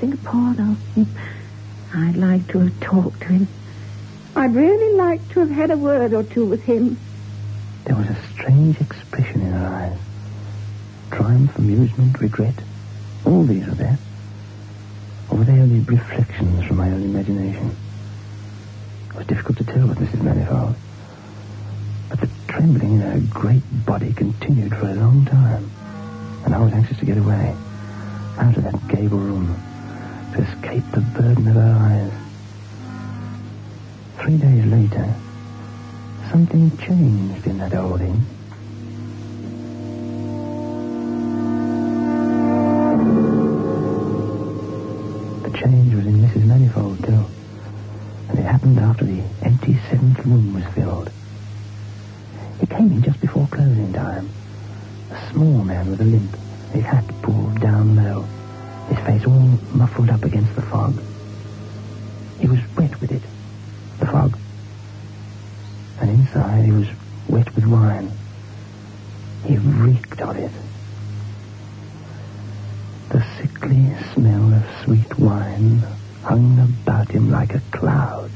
Singapore, 0.00 0.52
though. 0.54 0.76
Hmm. 1.02 1.04
I'd 1.94 2.16
like 2.16 2.46
to 2.48 2.58
have 2.58 2.80
talked 2.80 3.20
to 3.20 3.26
him. 3.28 3.48
I'd 4.36 4.54
really 4.54 4.96
like 4.96 5.26
to 5.30 5.40
have 5.40 5.50
had 5.50 5.70
a 5.70 5.78
word 5.78 6.12
or 6.12 6.24
two 6.24 6.44
with 6.44 6.62
him. 6.64 6.98
There 7.84 7.96
was 7.96 8.08
a 8.08 8.16
strange 8.32 8.80
expression 8.80 9.42
in 9.42 9.52
her 9.52 9.66
eyes. 9.66 9.98
Triumph, 11.10 11.56
amusement, 11.58 12.20
regret. 12.20 12.54
All 13.26 13.44
these 13.44 13.66
were 13.66 13.74
there. 13.74 13.98
Or 15.28 15.38
were 15.38 15.44
they 15.44 15.58
only 15.58 15.80
reflections 15.80 16.64
from 16.64 16.76
my 16.76 16.90
own 16.90 17.02
imagination? 17.02 17.76
It 19.10 19.16
was 19.16 19.26
difficult 19.26 19.58
to 19.58 19.64
tell 19.64 19.86
with 19.88 19.98
Mrs. 19.98 20.22
Manifold. 20.22 20.76
But 22.08 22.20
the 22.20 22.28
trembling 22.48 22.94
in 22.94 23.00
her 23.00 23.20
great 23.30 23.62
body 23.84 24.12
continued 24.12 24.76
for 24.76 24.88
a 24.88 24.94
long 24.94 25.24
time. 25.24 25.70
And 26.44 26.54
I 26.54 26.58
was 26.60 26.72
anxious 26.72 26.98
to 26.98 27.04
get 27.06 27.18
away. 27.18 27.56
Out 28.38 28.56
of 28.56 28.62
that 28.64 28.88
gable 28.88 29.18
room. 29.18 29.60
To 30.34 30.42
escape 30.42 30.84
the 30.92 31.00
burden 31.00 31.48
of 31.48 31.54
her 31.54 31.76
eyes. 31.80 32.12
Three 34.22 34.38
days 34.38 34.64
later, 34.66 35.14
something 36.32 36.74
changed 36.78 37.46
in 37.46 37.58
that 37.58 37.74
old 37.74 38.00
inn. 38.00 38.24
The 45.42 45.58
change 45.58 45.94
was 45.94 46.06
in 46.06 46.22
Mrs. 46.22 46.46
Manifold, 46.46 47.04
too. 47.04 47.26
And 48.30 48.38
it 48.38 48.44
happened 48.44 48.78
after 48.78 49.04
the 49.04 49.22
empty 49.42 49.78
seventh 49.90 50.24
room 50.24 50.54
was 50.54 50.64
filled. 50.72 51.10
He 52.60 52.66
came 52.66 52.90
in 52.92 53.02
just 53.02 53.20
before 53.20 53.46
closing 53.48 53.92
time. 53.92 54.30
A 55.10 55.30
small 55.32 55.62
man 55.62 55.90
with 55.90 56.00
a 56.00 56.04
limp, 56.04 56.34
his 56.72 56.84
hat 56.84 57.04
pulled 57.20 57.60
down 57.60 57.94
low, 57.94 58.22
his 58.88 58.98
face 59.04 59.26
all 59.26 59.58
muffled 59.74 60.08
up 60.08 60.24
against 60.24 60.54
the 60.54 60.62
fog. 60.62 60.98
He 62.40 62.48
was 62.48 62.60
wet 62.74 62.98
with 63.02 63.12
it, 63.12 63.22
the 64.00 64.06
fog. 64.06 64.38
Inside 66.34 66.64
he 66.64 66.72
was 66.72 66.88
wet 67.28 67.54
with 67.54 67.66
wine. 67.66 68.10
He 69.44 69.58
reeked 69.58 70.20
of 70.22 70.34
it. 70.36 70.50
The 73.10 73.22
sickly 73.36 73.94
smell 74.14 74.54
of 74.54 74.64
sweet 74.82 75.18
wine 75.18 75.80
hung 76.22 76.58
about 76.58 77.10
him 77.10 77.30
like 77.30 77.52
a 77.52 77.60
cloud. 77.76 78.30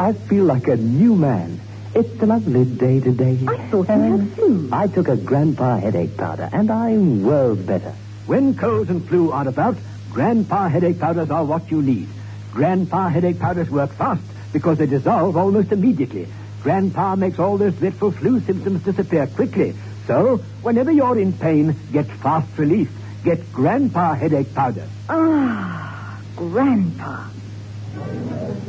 I 0.00 0.12
feel 0.28 0.44
like 0.44 0.66
a 0.66 0.76
new 0.76 1.14
man. 1.14 1.67
It's 1.98 2.22
a 2.22 2.26
lovely 2.26 2.64
day 2.64 3.00
today. 3.00 3.36
I 3.48 3.56
thought 3.70 3.88
you 3.88 4.16
had 4.16 4.32
flu. 4.34 4.68
I 4.70 4.86
took 4.86 5.08
a 5.08 5.16
Grandpa 5.16 5.78
headache 5.80 6.16
powder, 6.16 6.48
and 6.52 6.70
I'm 6.70 7.24
world 7.24 7.66
better. 7.66 7.92
When 8.26 8.54
colds 8.54 8.88
and 8.88 9.04
flu 9.08 9.32
are 9.32 9.48
about, 9.48 9.76
Grandpa 10.12 10.68
headache 10.68 11.00
powders 11.00 11.28
are 11.28 11.44
what 11.44 11.72
you 11.72 11.82
need. 11.82 12.08
Grandpa 12.52 13.08
headache 13.08 13.40
powders 13.40 13.68
work 13.68 13.92
fast 13.94 14.22
because 14.52 14.78
they 14.78 14.86
dissolve 14.86 15.36
almost 15.36 15.72
immediately. 15.72 16.28
Grandpa 16.62 17.16
makes 17.16 17.40
all 17.40 17.58
those 17.58 17.74
dreadful 17.74 18.12
flu 18.12 18.38
symptoms 18.42 18.84
disappear 18.84 19.26
quickly. 19.26 19.74
So, 20.06 20.36
whenever 20.62 20.92
you're 20.92 21.18
in 21.18 21.32
pain, 21.32 21.74
get 21.90 22.06
fast 22.06 22.56
relief. 22.56 22.92
Get 23.24 23.52
Grandpa 23.52 24.14
headache 24.14 24.54
powder. 24.54 24.86
Ah, 25.08 26.20
Grandpa. 26.36 27.24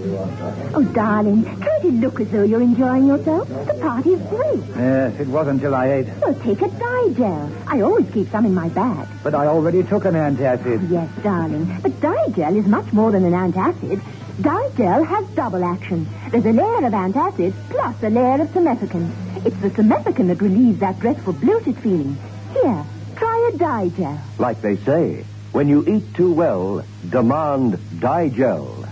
Oh, 0.02 0.84
darling, 0.94 1.44
don't 1.44 1.82
to 1.82 1.92
look 1.92 2.20
as 2.22 2.30
though 2.30 2.44
you're 2.44 2.62
enjoying 2.62 3.08
yourself. 3.08 3.48
The 3.50 3.74
party's 3.82 4.20
great. 4.30 4.64
Yes, 4.78 5.20
it 5.20 5.28
was 5.28 5.48
until 5.48 5.76
I 5.76 5.92
ate. 5.92 6.08
Well, 6.22 6.36
take 6.36 6.62
a 6.62 6.70
Digel. 6.70 7.52
I 7.68 7.82
always 7.82 8.10
keep 8.12 8.30
some 8.30 8.46
in 8.46 8.54
my 8.54 8.70
bag. 8.70 9.08
But 9.24 9.36
I 9.36 9.48
already 9.48 9.84
took 9.84 10.06
an 10.06 10.14
antacid. 10.14 10.90
Yes, 10.90 11.10
darling. 11.24 11.80
But 11.82 12.00
Digel 12.00 12.56
is 12.56 12.66
much 12.66 12.94
more 12.94 13.12
than 13.12 13.26
an 13.26 13.34
antacid. 13.34 14.02
Digel 14.42 15.06
has 15.06 15.28
double 15.36 15.64
action. 15.66 16.08
There's 16.32 16.46
a 16.46 16.54
layer 16.54 16.86
of 16.86 16.94
antacid 16.94 17.54
plus 17.70 18.02
a 18.04 18.10
layer 18.10 18.42
of 18.42 18.48
simethicone. 18.50 19.12
It's 19.46 19.58
the 19.58 19.70
simethicone 19.70 20.28
that 20.28 20.42
relieves 20.42 20.80
that 20.80 21.00
dreadful 21.00 21.34
bloated 21.34 21.78
feeling. 21.78 22.18
Here, 22.54 22.86
try 23.16 23.52
a 23.54 23.58
Digel. 23.58 24.18
Like 24.38 24.62
they 24.62 24.78
say, 24.78 25.26
when 25.52 25.68
you 25.68 25.86
eat 25.88 26.14
too 26.14 26.32
well, 26.32 26.86
demand 27.10 27.80
Digel. 28.00 28.86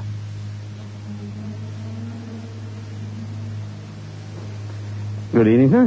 Good 5.37 5.49
evening, 5.53 5.69
sir. 5.69 5.85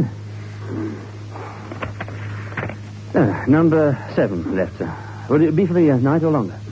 Uh, 3.18 3.32
number 3.48 3.98
seven 4.14 4.44
left, 4.56 4.78
sir. 4.78 4.86
Will 5.28 5.42
it 5.48 5.56
be 5.56 5.66
for 5.66 5.74
the 5.74 5.90
uh, 5.90 5.98
night 5.98 6.22
or 6.22 6.30
longer? 6.30 6.62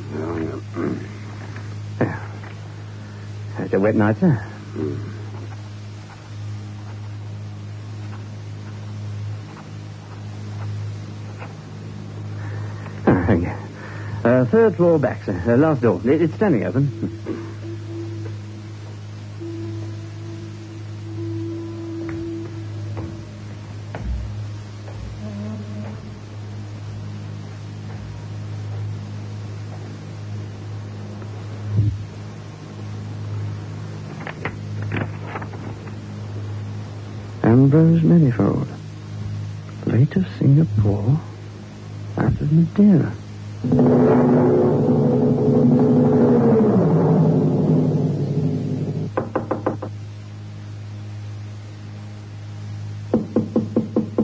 Yeah. 2.01 2.31
It's 3.65 3.75
a 3.75 3.81
wet 3.81 3.97
night, 3.97 4.15
sir. 4.21 4.35
Ah, 13.09 13.25
thank 13.27 13.43
you. 13.43 13.51
Uh, 14.31 14.45
third 14.53 14.77
floor 14.77 15.01
back, 15.01 15.19
sir. 15.27 15.35
Uh, 15.35 15.59
last 15.59 15.83
door. 15.83 16.01
It- 16.05 16.23
it's 16.23 16.35
standing 16.37 16.63
open. 16.65 17.18
Ambrose 37.59 38.05
Manifold. 38.05 38.69
Late 39.87 40.15
of 40.15 40.25
Singapore, 40.39 41.19
out 42.17 42.41
of 42.41 42.53
Madeira. 42.53 43.13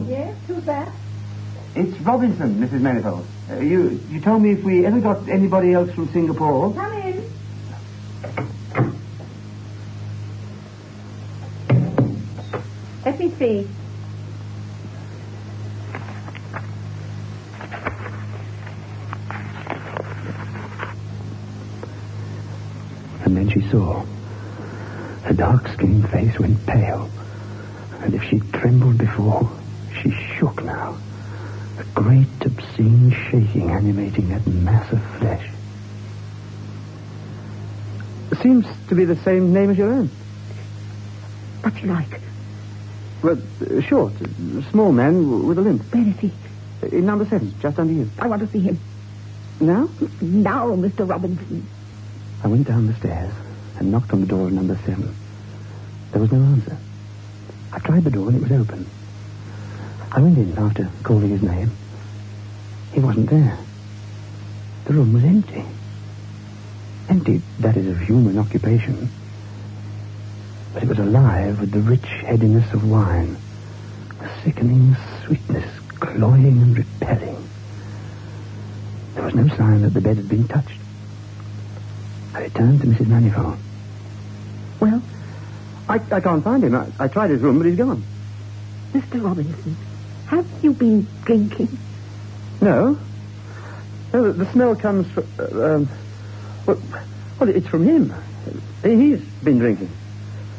Yes, 0.07 0.35
who's 0.47 0.63
that? 0.65 0.91
It's 1.75 1.99
Robinson, 2.01 2.59
Mrs. 2.59 2.81
Manifold. 2.81 3.25
Uh, 3.51 3.59
you 3.59 3.99
you 4.09 4.21
told 4.21 4.41
me 4.41 4.51
if 4.51 4.63
we 4.63 4.85
ever 4.85 4.99
got 4.99 5.27
anybody 5.27 5.73
else 5.73 5.91
from 5.91 6.07
Singapore. 6.13 6.73
Come 6.73 6.94
And 23.25 23.35
then 23.35 23.49
she 23.49 23.61
saw. 23.69 24.05
Her 25.23 25.33
dark-skinned 25.33 26.09
face 26.11 26.39
went 26.39 26.63
pale. 26.65 27.09
And 28.03 28.13
if 28.13 28.23
she 28.29 28.37
trembled 28.59 28.97
before, 28.97 29.59
she 30.01 30.11
shook 30.37 30.63
now. 30.63 30.99
A 31.79 31.83
great, 31.95 32.27
obscene 32.45 33.11
shaking 33.31 33.71
animating 33.71 34.29
that 34.29 34.45
mass 34.47 34.91
of 34.93 35.01
flesh. 35.19 35.45
Seems 38.43 38.65
to 38.89 38.95
be 38.95 39.05
the 39.05 39.19
same 39.23 39.51
name 39.53 39.71
as 39.71 39.77
your 39.77 39.91
own. 39.91 40.07
What's 41.61 41.77
he 41.77 41.87
like? 41.87 42.21
Well, 43.23 43.37
uh, 43.61 43.81
short, 43.81 44.13
small 44.69 44.91
man 44.91 45.23
w- 45.23 45.47
with 45.47 45.57
a 45.57 45.61
limp. 45.61 45.91
Where 45.91 46.07
is 46.07 46.15
he? 46.19 46.31
In 46.95 47.05
number 47.05 47.25
seven, 47.25 47.55
just 47.59 47.79
under 47.79 47.93
you. 47.93 48.11
I 48.19 48.27
want 48.27 48.41
to 48.41 48.47
see 48.51 48.59
him. 48.63 48.79
Now? 49.59 49.89
Now, 50.21 50.67
Mr. 50.75 51.09
Robinson. 51.09 51.67
I 52.45 52.47
went 52.47 52.67
down 52.67 52.85
the 52.85 52.93
stairs 52.93 53.33
and 53.79 53.91
knocked 53.91 54.13
on 54.13 54.21
the 54.21 54.27
door 54.27 54.45
of 54.45 54.53
number 54.53 54.79
seven. 54.85 55.15
There 56.11 56.21
was 56.21 56.31
no 56.31 56.43
answer. 56.43 56.77
I 57.73 57.79
tried 57.79 58.03
the 58.03 58.11
door 58.11 58.27
and 58.27 58.37
it 58.37 58.43
was 58.43 58.51
open. 58.51 58.87
I 60.11 60.21
went 60.21 60.37
in 60.37 60.55
after 60.55 60.91
calling 61.01 61.31
his 61.31 61.41
name. 61.41 61.71
He 62.93 62.99
wasn't 62.99 63.31
there. 63.31 63.57
The 64.85 64.93
room 64.93 65.13
was 65.13 65.23
empty. 65.23 65.65
Empty, 67.09 67.41
that 67.61 67.77
is, 67.77 67.87
of 67.87 67.99
human 68.01 68.37
occupation. 68.37 69.09
But 70.75 70.83
it 70.83 70.89
was 70.89 70.99
alive 70.99 71.59
with 71.59 71.71
the 71.71 71.81
rich 71.81 72.05
headiness 72.27 72.71
of 72.75 72.87
wine, 72.87 73.37
a 74.21 74.29
sickening 74.43 74.95
sweetness, 75.25 75.79
cloying 75.99 76.61
and 76.61 76.77
repelling. 76.77 77.49
There 79.15 79.23
was 79.23 79.33
no 79.33 79.47
sign 79.47 79.81
that 79.81 79.95
the 79.95 80.01
bed 80.01 80.17
had 80.17 80.29
been 80.29 80.47
touched. 80.47 80.84
I 82.35 82.39
returned 82.41 82.81
to 82.81 82.87
Mrs. 82.87 83.07
Manifold. 83.07 83.57
Well, 84.81 85.01
I, 85.87 85.95
I 85.95 86.19
can't 86.19 86.43
find 86.43 86.63
him. 86.63 86.75
I, 86.75 87.05
I 87.05 87.07
tried 87.07 87.29
his 87.29 87.39
room, 87.41 87.57
but 87.59 87.67
he's 87.67 87.77
gone. 87.77 88.03
Mr. 88.93 89.23
Robinson, 89.23 89.77
have 90.27 90.45
you 90.61 90.73
been 90.73 91.07
drinking? 91.23 91.77
No. 92.61 92.99
No, 94.13 94.31
the, 94.33 94.43
the 94.43 94.51
smell 94.51 94.75
comes 94.75 95.07
from... 95.11 95.27
Uh, 95.39 95.43
um, 95.75 95.89
well, 96.65 96.81
well, 97.39 97.49
it's 97.49 97.67
from 97.67 97.85
him. 97.85 98.13
He- 98.83 98.95
He's 99.11 99.21
been 99.43 99.59
drinking. 99.59 99.89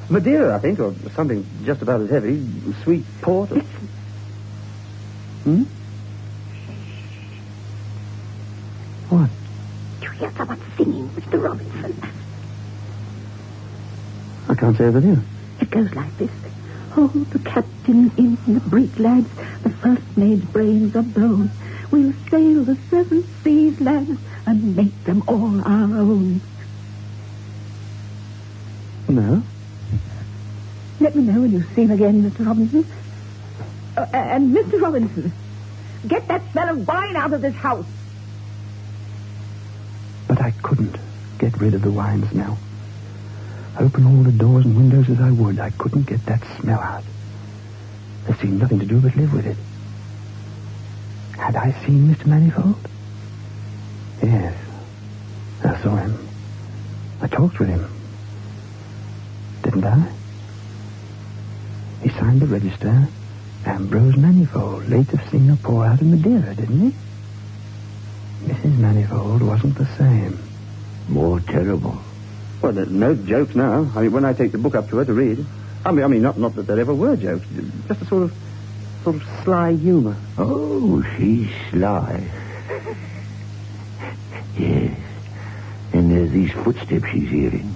Madeira, 0.08 0.56
I 0.56 0.60
think, 0.60 0.78
or 0.80 0.94
something 1.14 1.46
just 1.64 1.82
about 1.82 2.00
as 2.00 2.08
heavy. 2.10 2.42
Sweet 2.84 3.04
port. 3.20 3.52
Or... 3.52 3.60
Hmm? 5.44 5.62
What? 9.10 9.30
Mr. 10.92 11.42
Robinson. 11.42 12.00
I 14.48 14.54
can't 14.54 14.76
say 14.76 14.90
that 14.90 15.00
do. 15.00 15.20
It 15.60 15.70
goes 15.70 15.92
like 15.94 16.16
this. 16.18 16.30
Oh, 16.96 17.08
the 17.08 17.38
captain 17.40 18.10
in 18.16 18.38
the 18.46 18.60
brig, 18.60 18.98
lads. 18.98 19.28
The 19.62 19.70
first 19.70 20.16
mate's 20.16 20.44
brains 20.46 20.94
are 20.96 21.02
blown. 21.02 21.50
We'll 21.90 22.14
sail 22.30 22.64
the 22.64 22.76
seven 22.90 23.26
seas, 23.42 23.80
lads, 23.80 24.18
and 24.46 24.76
make 24.76 25.04
them 25.04 25.22
all 25.26 25.60
our 25.60 25.98
own. 25.98 26.40
No. 29.08 29.42
Let 31.00 31.14
me 31.14 31.22
know 31.22 31.40
when 31.40 31.52
you 31.52 31.64
see 31.74 31.82
him 31.82 31.90
again, 31.90 32.30
Mr. 32.30 32.46
Robinson. 32.46 32.86
Uh, 33.96 34.06
and 34.12 34.54
Mr. 34.56 34.80
Robinson, 34.80 35.32
get 36.06 36.26
that 36.28 36.42
smell 36.52 36.70
of 36.70 36.86
wine 36.86 37.16
out 37.16 37.32
of 37.32 37.40
this 37.40 37.54
house. 37.54 37.86
I 40.46 40.52
couldn't 40.62 40.96
get 41.40 41.60
rid 41.60 41.74
of 41.74 41.82
the 41.82 41.90
wine 41.90 42.24
smell. 42.30 42.56
Open 43.80 44.06
all 44.06 44.22
the 44.22 44.30
doors 44.30 44.64
and 44.64 44.76
windows 44.76 45.10
as 45.10 45.20
I 45.20 45.32
would, 45.32 45.58
I 45.58 45.70
couldn't 45.70 46.06
get 46.06 46.24
that 46.26 46.40
smell 46.60 46.78
out. 46.78 47.02
There 48.26 48.36
seemed 48.36 48.60
nothing 48.60 48.78
to 48.78 48.86
do 48.86 49.00
but 49.00 49.16
live 49.16 49.32
with 49.32 49.44
it. 49.44 49.56
Had 51.36 51.56
I 51.56 51.72
seen 51.84 52.14
Mr. 52.14 52.26
Manifold? 52.26 52.78
Yes. 54.22 54.56
I 55.64 55.82
saw 55.82 55.96
him. 55.96 56.28
I 57.20 57.26
talked 57.26 57.58
with 57.58 57.68
him. 57.68 57.90
Didn't 59.64 59.84
I? 59.84 60.12
He 62.02 62.08
signed 62.10 62.40
the 62.40 62.46
register. 62.46 63.08
Ambrose 63.64 64.16
Manifold, 64.16 64.88
late 64.88 65.12
of 65.12 65.28
Singapore 65.28 65.86
out 65.86 66.00
of 66.00 66.06
Madeira, 66.06 66.54
didn't 66.54 66.92
he? 66.92 66.96
Mrs. 68.66 68.78
Manifold 68.78 69.42
wasn't 69.42 69.78
the 69.78 69.86
same. 69.96 70.38
More 71.08 71.38
terrible. 71.38 72.00
Well, 72.60 72.72
there's 72.72 72.90
no 72.90 73.14
jokes 73.14 73.54
now. 73.54 73.92
I 73.94 74.00
mean, 74.02 74.12
when 74.12 74.24
I 74.24 74.32
take 74.32 74.50
the 74.50 74.58
book 74.58 74.74
up 74.74 74.88
to 74.90 74.96
her 74.96 75.04
to 75.04 75.12
read, 75.12 75.44
I 75.84 75.92
mean, 75.92 76.04
I 76.04 76.08
mean, 76.08 76.22
not, 76.22 76.36
not 76.36 76.56
that 76.56 76.66
there 76.66 76.80
ever 76.80 76.92
were 76.92 77.14
jokes, 77.14 77.46
just 77.86 78.02
a 78.02 78.06
sort 78.06 78.24
of, 78.24 78.34
sort 79.04 79.16
of 79.16 79.22
sly 79.44 79.74
humour. 79.74 80.16
Oh, 80.36 81.00
she's 81.16 81.48
sly. 81.70 82.28
yes. 84.58 84.98
And 85.92 86.10
there's 86.10 86.32
these 86.32 86.50
footsteps 86.50 87.08
she's 87.12 87.30
hearing. 87.30 87.72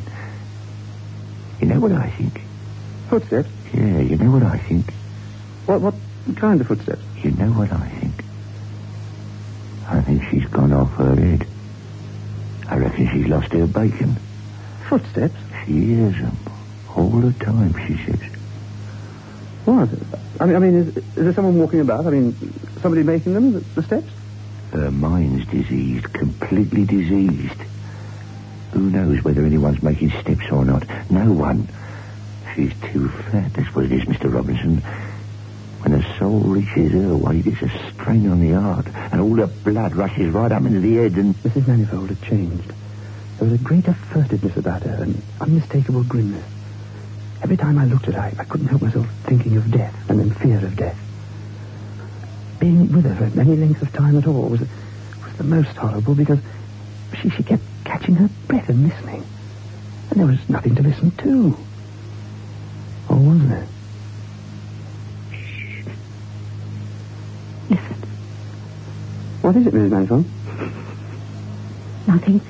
You 1.60 1.68
know 1.68 1.78
what 1.78 1.92
I 1.92 2.10
think? 2.10 2.40
Footsteps? 3.10 3.48
Yeah, 3.72 4.00
you 4.00 4.16
know 4.16 4.32
what 4.32 4.42
I 4.42 4.58
think? 4.58 4.92
What, 5.66 5.82
what 5.82 5.94
kind 6.34 6.60
of 6.60 6.66
footsteps? 6.66 7.02
You 7.22 7.30
know 7.30 7.52
what 7.52 7.70
I 7.72 7.88
think? 7.90 7.99
I 9.90 10.00
think 10.02 10.22
she's 10.30 10.44
gone 10.46 10.72
off 10.72 10.92
her 10.94 11.16
head. 11.16 11.46
I 12.68 12.76
reckon 12.76 13.08
she's 13.10 13.26
lost 13.26 13.52
her 13.52 13.66
bacon. 13.66 14.16
Footsteps? 14.88 15.34
She 15.66 15.72
hears 15.72 16.14
them 16.14 16.36
all 16.94 17.10
the 17.10 17.32
time, 17.44 17.74
she 17.86 17.96
says. 18.04 18.20
What? 19.64 19.88
I 20.40 20.46
mean, 20.46 20.56
I 20.56 20.58
mean, 20.60 20.74
is, 20.76 20.96
is 20.96 21.04
there 21.16 21.34
someone 21.34 21.58
walking 21.58 21.80
about? 21.80 22.06
I 22.06 22.10
mean, 22.10 22.34
somebody 22.80 23.02
making 23.02 23.34
them, 23.34 23.52
the, 23.52 23.60
the 23.60 23.82
steps? 23.82 24.08
Her 24.72 24.90
mind's 24.92 25.44
diseased, 25.46 26.12
completely 26.12 26.84
diseased. 26.84 27.60
Who 28.72 28.90
knows 28.90 29.22
whether 29.24 29.44
anyone's 29.44 29.82
making 29.82 30.10
steps 30.10 30.46
or 30.52 30.64
not? 30.64 30.84
No 31.10 31.32
one. 31.32 31.68
She's 32.54 32.72
too 32.92 33.08
fat, 33.08 33.52
that's 33.54 33.74
what 33.74 33.84
it 33.84 33.92
is, 33.92 34.04
Mr. 34.04 34.32
Robinson. 34.32 34.82
When 35.90 36.00
her 36.00 36.18
soul 36.20 36.38
reaches 36.38 36.92
her 36.92 37.16
weight, 37.16 37.48
it's 37.48 37.60
a 37.62 37.92
strain 37.92 38.30
on 38.30 38.38
the 38.38 38.52
heart, 38.52 38.86
and 39.10 39.20
all 39.20 39.34
the 39.34 39.48
blood 39.48 39.96
rushes 39.96 40.32
right 40.32 40.52
up 40.52 40.64
into 40.64 40.78
the 40.78 40.94
head, 40.94 41.14
and... 41.14 41.34
Mrs. 41.42 41.66
Manifold 41.66 42.10
had 42.10 42.22
changed. 42.22 42.68
There 43.38 43.48
was 43.48 43.60
a 43.60 43.64
greater 43.64 43.94
furtiveness 44.12 44.56
about 44.56 44.84
her, 44.84 45.02
an 45.02 45.20
unmistakable 45.40 46.04
grimness. 46.04 46.44
Every 47.42 47.56
time 47.56 47.76
I 47.76 47.86
looked 47.86 48.06
at 48.06 48.14
her, 48.14 48.20
I, 48.20 48.32
I 48.38 48.44
couldn't 48.44 48.68
help 48.68 48.82
myself 48.82 49.08
thinking 49.24 49.56
of 49.56 49.68
death, 49.72 49.96
and 50.08 50.20
then 50.20 50.30
fear 50.30 50.58
of 50.58 50.76
death. 50.76 50.96
Being 52.60 52.92
with 52.92 53.06
her 53.06 53.16
for 53.16 53.40
any 53.40 53.56
length 53.56 53.82
of 53.82 53.92
time 53.92 54.16
at 54.16 54.28
all 54.28 54.48
was, 54.48 54.60
was 54.60 55.36
the 55.38 55.44
most 55.44 55.76
horrible, 55.76 56.14
because 56.14 56.38
she, 57.20 57.30
she 57.30 57.42
kept 57.42 57.64
catching 57.84 58.14
her 58.14 58.30
breath 58.46 58.68
and 58.68 58.88
listening. 58.88 59.26
And 60.10 60.20
there 60.20 60.28
was 60.28 60.48
nothing 60.48 60.76
to 60.76 60.82
listen 60.84 61.10
to. 61.10 61.58
Or 63.08 63.16
was 63.16 63.48
there? 63.48 63.66
What 69.50 69.56
is 69.56 69.66
it, 69.66 69.74
Mrs. 69.74 69.90
Manifold? 69.90 70.24
Nothing. 72.06 72.40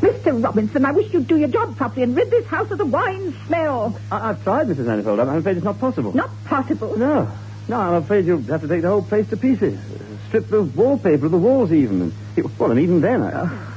Mr. 0.00 0.42
Robinson, 0.42 0.84
I 0.84 0.90
wish 0.90 1.12
you'd 1.12 1.28
do 1.28 1.36
your 1.36 1.48
job 1.48 1.76
properly 1.76 2.02
and 2.02 2.16
rid 2.16 2.28
this 2.28 2.44
house 2.46 2.68
of 2.72 2.78
the 2.78 2.86
wine 2.86 3.36
smell. 3.46 3.96
I, 4.10 4.26
have 4.26 4.42
tried, 4.42 4.66
Mrs. 4.66 4.84
Manifold. 4.84 5.20
I'm, 5.20 5.28
afraid 5.28 5.58
it's 5.58 5.64
not 5.64 5.78
possible. 5.78 6.12
Not 6.12 6.30
possible. 6.46 6.98
No. 6.98 7.30
No, 7.68 7.78
I'm 7.78 8.02
afraid 8.02 8.26
you'll 8.26 8.42
have 8.42 8.62
to 8.62 8.66
take 8.66 8.82
the 8.82 8.88
whole 8.88 9.04
place 9.04 9.30
to 9.30 9.36
pieces. 9.36 9.78
Strip 10.26 10.48
the 10.48 10.62
wallpaper 10.62 11.26
of 11.26 11.30
the 11.30 11.38
walls 11.38 11.72
even. 11.72 12.02
And, 12.36 12.58
well, 12.58 12.72
and 12.72 12.80
even 12.80 13.00
then, 13.00 13.22
I... 13.22 13.30
Oh, 13.32 13.76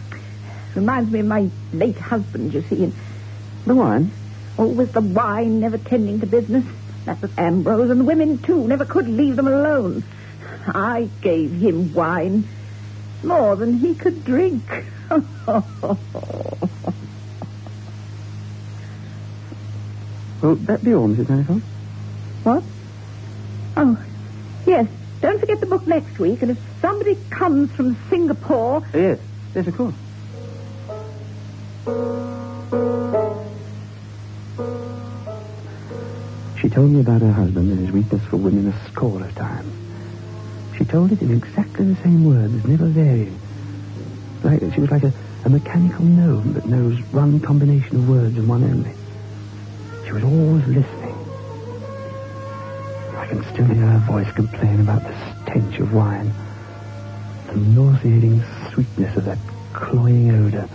reminds 0.73 1.11
me 1.11 1.19
of 1.19 1.27
my 1.27 1.51
late 1.73 1.99
husband, 1.99 2.55
you 2.55 2.63
see. 2.63 2.85
And 2.85 2.93
the 3.67 3.75
wine? 3.75 4.09
Always 4.57 4.91
the 4.93 5.01
wine, 5.01 5.59
never 5.59 5.77
tending 5.77 6.21
to 6.21 6.25
business. 6.25 6.65
That 7.05 7.21
was 7.21 7.29
Ambrose, 7.37 7.91
and 7.91 7.99
the 7.99 8.05
women, 8.05 8.39
too, 8.39 8.67
never 8.67 8.83
could 8.83 9.07
leave 9.07 9.35
them 9.35 9.47
alone. 9.47 10.03
I 10.65 11.07
gave 11.21 11.51
him 11.51 11.93
wine. 11.93 12.47
More 13.23 13.55
than 13.55 13.77
he 13.79 13.95
could 13.95 14.25
drink. 14.25 14.63
Will 20.41 20.55
that 20.55 20.83
be 20.83 20.93
all, 20.93 21.07
Mrs. 21.07 21.29
Manifold? 21.29 21.61
What? 22.43 22.63
Oh, 23.77 23.97
yes. 24.65 24.87
Don't 25.21 25.39
forget 25.39 25.61
the 25.61 25.67
book 25.67 25.87
next 25.87 26.19
week, 26.19 26.41
and 26.41 26.51
if 26.51 26.59
somebody 26.81 27.15
comes 27.29 27.71
from 27.71 27.95
Singapore... 28.09 28.83
Oh, 28.93 28.97
yes, 28.97 29.19
yes, 29.55 29.67
of 29.67 29.77
course. 29.77 29.95
She 36.59 36.69
told 36.69 36.91
me 36.91 36.99
about 36.99 37.21
her 37.21 37.31
husband 37.31 37.71
and 37.71 37.79
his 37.79 37.91
weakness 37.91 38.21
for 38.23 38.35
women 38.35 38.67
a 38.67 38.89
score 38.89 39.23
of 39.23 39.33
times. 39.35 39.82
She 40.83 40.89
told 40.89 41.13
it 41.13 41.21
in 41.21 41.31
exactly 41.31 41.85
the 41.85 41.95
same 42.03 42.25
words, 42.25 42.65
never 42.65 42.87
varying. 42.87 43.39
Like 44.43 44.59
she 44.73 44.81
was 44.81 44.91
like 44.91 45.03
a, 45.03 45.13
a 45.45 45.49
mechanical 45.49 46.03
gnome 46.03 46.55
that 46.55 46.65
knows 46.65 46.99
one 47.13 47.39
combination 47.39 47.95
of 47.95 48.09
words 48.09 48.35
and 48.35 48.49
one 48.49 48.65
only. 48.65 48.91
She 50.05 50.11
was 50.11 50.25
always 50.25 50.67
listening. 50.67 51.15
I 53.15 53.27
can 53.29 53.45
still 53.53 53.63
hear 53.63 53.85
her 53.85 54.03
voice 54.11 54.29
complain 54.33 54.81
about 54.81 55.03
the 55.03 55.15
stench 55.43 55.79
of 55.79 55.93
wine, 55.93 56.33
the 57.47 57.55
nauseating 57.55 58.43
sweetness 58.73 59.15
of 59.15 59.23
that 59.23 59.39
cloying 59.71 60.31
odor 60.31 60.67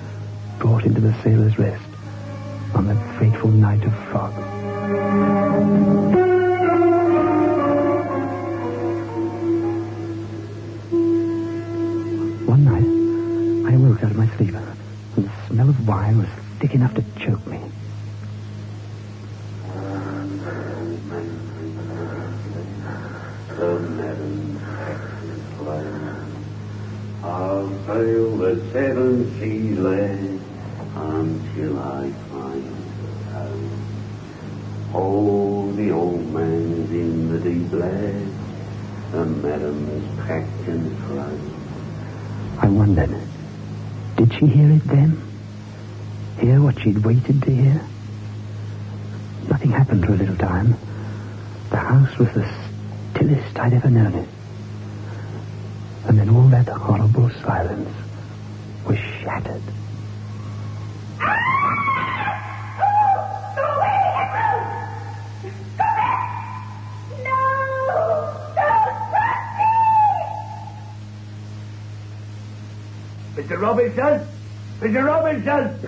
brought 0.58 0.86
into 0.86 1.02
the 1.02 1.12
sailor's 1.22 1.58
rest 1.58 1.84
on 2.72 2.86
that 2.86 3.18
fateful 3.20 3.50
night 3.50 3.84
of 3.84 3.92
fog. 4.10 5.37
Shattered. 59.22 59.62
No 67.24 67.48
Mr. 73.36 73.60
Robinson? 73.60 74.26
Mr. 74.80 75.04
Robinson? 75.04 75.80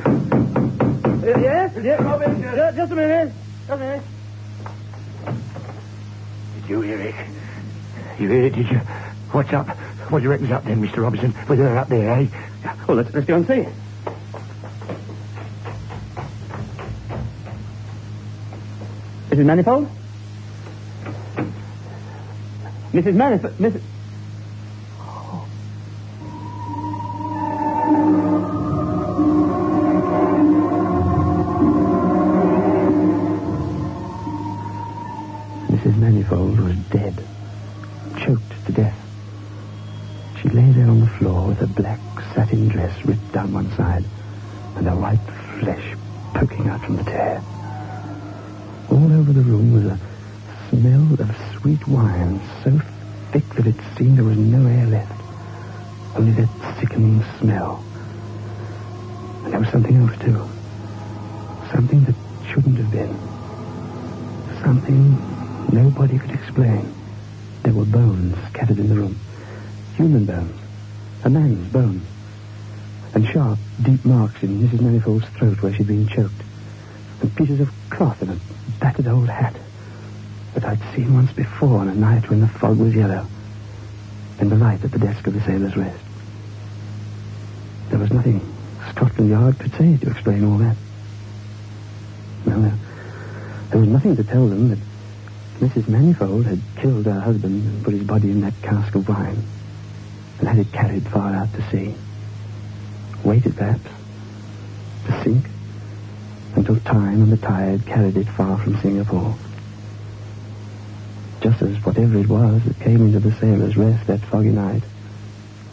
yes? 1.42 1.72
Mr. 1.74 2.04
Robinson? 2.04 2.42
Just, 2.42 2.76
just 2.76 2.92
a 2.92 2.96
minute. 2.96 3.32
Just 3.66 3.70
a 3.70 3.76
minute. 3.76 4.02
Did 6.54 6.68
you 6.68 6.80
hear 6.80 7.00
it? 7.00 7.14
You 8.20 8.28
hear 8.28 8.44
it, 8.44 8.54
did 8.54 8.70
you? 8.70 8.78
What's 9.32 9.52
up? 9.52 9.68
What 10.10 10.18
do 10.18 10.24
you 10.24 10.30
reckon's 10.30 10.50
up 10.52 10.64
then, 10.64 10.80
Mr. 10.82 10.98
Robinson? 10.98 11.34
With 11.48 11.58
her 11.58 11.76
up 11.78 11.88
there, 11.88 12.10
eh? 12.10 12.26
Well, 12.90 12.96
let's, 12.96 13.14
let's 13.14 13.26
go 13.28 13.36
and 13.36 13.46
see. 13.46 13.68
Mrs. 19.30 19.44
Manifold? 19.44 19.88
Mrs. 22.92 23.14
Manifold? 23.14 23.56
Mrs. 23.58 23.80
Mrs. 35.68 35.96
Manifold 35.96 36.58
was 36.58 36.76
dead, 36.90 37.24
choked 38.18 38.66
to 38.66 38.72
death. 38.72 38.98
She 40.42 40.48
lay 40.48 40.72
there 40.72 40.88
on 40.88 40.98
the 40.98 41.06
floor 41.06 41.46
with 41.46 41.58
her 41.58 41.68
black 41.68 42.00
satin 42.34 42.68
dress 42.68 43.04
ripped 43.04 43.32
down 43.32 43.52
one 43.52 43.70
side 43.76 44.04
and 44.76 44.86
her 44.86 44.96
white 44.96 45.18
flesh 45.60 45.94
poking 46.34 46.68
out 46.68 46.80
from 46.84 46.96
the 46.96 47.04
tear. 47.04 47.42
All 48.90 49.12
over 49.12 49.32
the 49.32 49.40
room 49.40 49.72
was 49.72 49.84
a 49.86 49.98
smell 50.68 51.14
of 51.20 51.36
sweet 51.58 51.86
wine 51.86 52.40
so 52.64 52.80
thick 53.32 53.48
that 53.54 53.66
it 53.66 53.76
seemed 53.96 54.18
there 54.18 54.24
was 54.24 54.38
no 54.38 54.66
air 54.66 54.86
left, 54.86 55.20
only 56.16 56.32
that 56.32 56.48
sickening 56.78 57.24
smell. 57.38 57.84
And 59.44 59.52
there 59.52 59.60
was 59.60 59.68
something 59.68 59.96
else, 59.96 60.18
too. 60.18 60.48
Something 61.72 62.04
that 62.04 62.14
shouldn't 62.48 62.78
have 62.78 62.90
been. 62.90 63.16
Something 64.62 65.16
nobody 65.72 66.18
could 66.18 66.32
explain. 66.32 66.92
There 67.62 67.72
were 67.72 67.84
bones 67.84 68.36
scattered 68.48 68.78
in 68.78 68.88
the 68.88 68.94
room. 68.94 69.18
Human 69.96 70.24
bones. 70.24 70.60
A 71.24 71.30
man's 71.30 71.72
bones. 71.72 72.09
And 73.14 73.26
sharp, 73.26 73.58
deep 73.82 74.04
marks 74.04 74.42
in 74.42 74.60
Mrs. 74.60 74.80
Manifold's 74.80 75.28
throat 75.30 75.60
where 75.62 75.72
she'd 75.72 75.86
been 75.86 76.06
choked. 76.06 76.42
And 77.20 77.34
pieces 77.36 77.60
of 77.60 77.70
cloth 77.90 78.22
and 78.22 78.30
a 78.30 78.38
battered 78.78 79.08
old 79.08 79.28
hat 79.28 79.56
that 80.54 80.64
I'd 80.64 80.94
seen 80.94 81.14
once 81.14 81.32
before 81.32 81.78
on 81.78 81.88
a 81.88 81.94
night 81.94 82.30
when 82.30 82.40
the 82.40 82.48
fog 82.48 82.78
was 82.78 82.94
yellow. 82.94 83.26
And 84.38 84.50
the 84.50 84.56
light 84.56 84.84
at 84.84 84.92
the 84.92 84.98
desk 84.98 85.26
of 85.26 85.34
the 85.34 85.40
sailor's 85.40 85.76
rest. 85.76 86.00
There 87.90 87.98
was 87.98 88.12
nothing 88.12 88.40
Scotland 88.90 89.30
Yard 89.30 89.58
could 89.58 89.72
say 89.72 89.96
to 89.96 90.10
explain 90.10 90.44
all 90.44 90.58
that. 90.58 90.76
No, 92.46 92.62
there, 92.62 92.78
there 93.70 93.80
was 93.80 93.88
nothing 93.88 94.16
to 94.16 94.24
tell 94.24 94.46
them 94.46 94.70
that 94.70 94.78
Mrs. 95.60 95.88
Manifold 95.88 96.46
had 96.46 96.60
killed 96.76 97.06
her 97.06 97.20
husband 97.20 97.66
and 97.66 97.84
put 97.84 97.92
his 97.92 98.04
body 98.04 98.30
in 98.30 98.40
that 98.40 98.54
cask 98.62 98.94
of 98.94 99.08
wine 99.08 99.42
and 100.38 100.48
had 100.48 100.58
it 100.58 100.72
carried 100.72 101.06
far 101.08 101.34
out 101.34 101.52
to 101.54 101.70
sea. 101.70 101.94
Waited, 103.24 103.56
perhaps, 103.56 103.88
to 105.06 105.22
sink 105.24 105.46
until 106.56 106.76
time 106.80 107.22
and 107.22 107.32
the 107.32 107.36
tide 107.36 107.86
carried 107.86 108.16
it 108.16 108.26
far 108.28 108.58
from 108.58 108.80
Singapore. 108.80 109.36
Just 111.40 111.62
as 111.62 111.84
whatever 111.84 112.18
it 112.18 112.28
was 112.28 112.62
that 112.64 112.80
came 112.80 113.00
into 113.02 113.20
the 113.20 113.32
sailor's 113.40 113.76
rest 113.76 114.06
that 114.06 114.20
foggy 114.20 114.50
night, 114.50 114.82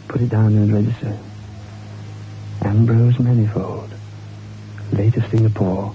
put 0.08 0.20
it 0.20 0.30
down 0.30 0.54
in 0.54 0.68
the 0.68 0.74
register. 0.74 1.18
Ambrose 2.62 3.18
Manifold, 3.18 3.90
late 4.92 5.16
of 5.16 5.26
Singapore, 5.30 5.94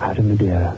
out 0.00 0.18
of 0.18 0.24
Madeira. 0.24 0.76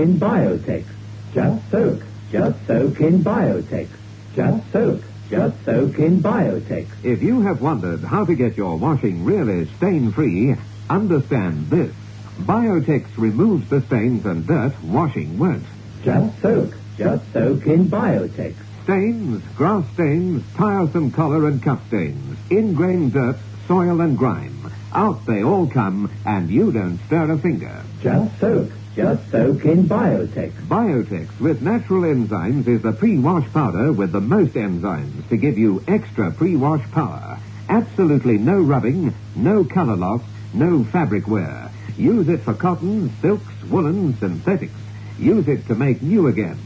In 0.00 0.18
Biotex. 0.18 0.84
Just 1.34 1.70
soak. 1.70 2.02
Just 2.32 2.66
soak 2.66 3.00
in 3.00 3.22
Biotex. 3.22 3.88
Just 4.34 4.72
soak. 4.72 5.02
Just 5.28 5.64
soak 5.64 5.98
in 5.98 6.22
Biotex. 6.22 6.88
If 7.04 7.22
you 7.22 7.42
have 7.42 7.60
wondered 7.60 8.00
how 8.00 8.24
to 8.24 8.34
get 8.34 8.56
your 8.56 8.76
washing 8.76 9.24
really 9.24 9.66
stain-free, 9.76 10.56
understand 10.88 11.68
this. 11.70 11.94
Biotex 12.40 13.06
removes 13.16 13.68
the 13.68 13.82
stains 13.82 14.24
and 14.24 14.46
dirt 14.46 14.72
washing 14.82 15.38
won't. 15.38 15.66
Just 16.02 16.40
soak. 16.40 16.74
Just 16.96 17.32
soak 17.32 17.66
in 17.66 17.86
Biotex. 17.88 18.54
Stains, 18.84 19.42
grass 19.54 19.84
stains, 19.92 20.42
tiresome 20.56 21.12
collar 21.12 21.46
and 21.46 21.62
cup 21.62 21.86
stains, 21.88 22.38
ingrained 22.48 23.12
dirt, 23.12 23.36
soil 23.68 24.00
and 24.00 24.16
grime. 24.16 24.72
Out 24.92 25.24
they 25.26 25.44
all 25.44 25.68
come, 25.68 26.10
and 26.26 26.50
you 26.50 26.72
don't 26.72 26.98
stir 27.06 27.30
a 27.30 27.38
finger. 27.38 27.84
Just 28.02 28.40
soak. 28.40 28.72
Just 28.96 29.30
soak 29.30 29.64
in 29.64 29.84
Biotex. 29.84 30.50
Biotex 30.66 31.38
with 31.40 31.62
natural 31.62 32.02
enzymes 32.02 32.66
is 32.66 32.82
the 32.82 32.92
pre-wash 32.92 33.48
powder 33.52 33.92
with 33.92 34.10
the 34.10 34.20
most 34.20 34.54
enzymes 34.54 35.28
to 35.28 35.36
give 35.36 35.56
you 35.56 35.82
extra 35.86 36.32
pre-wash 36.32 36.82
power. 36.90 37.38
Absolutely 37.68 38.36
no 38.36 38.60
rubbing, 38.60 39.14
no 39.36 39.62
color 39.62 39.94
loss, 39.94 40.22
no 40.52 40.82
fabric 40.82 41.28
wear. 41.28 41.70
Use 41.96 42.28
it 42.28 42.40
for 42.40 42.54
cotton, 42.54 43.12
silks, 43.20 43.62
woolen, 43.68 44.16
synthetics. 44.18 44.74
Use 45.20 45.46
it 45.46 45.66
to 45.68 45.76
make 45.76 46.02
new 46.02 46.26
again. 46.26 46.58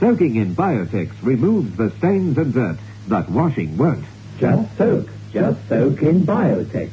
Soaking 0.00 0.34
in 0.34 0.56
Biotex 0.56 1.12
removes 1.22 1.76
the 1.76 1.90
stains 1.98 2.38
and 2.38 2.52
dirt 2.52 2.78
that 3.06 3.30
washing 3.30 3.76
won't. 3.76 4.04
Just 4.38 4.76
soak. 4.76 5.08
Just 5.32 5.68
soak 5.68 6.02
in 6.02 6.22
Biotex. 6.22 6.90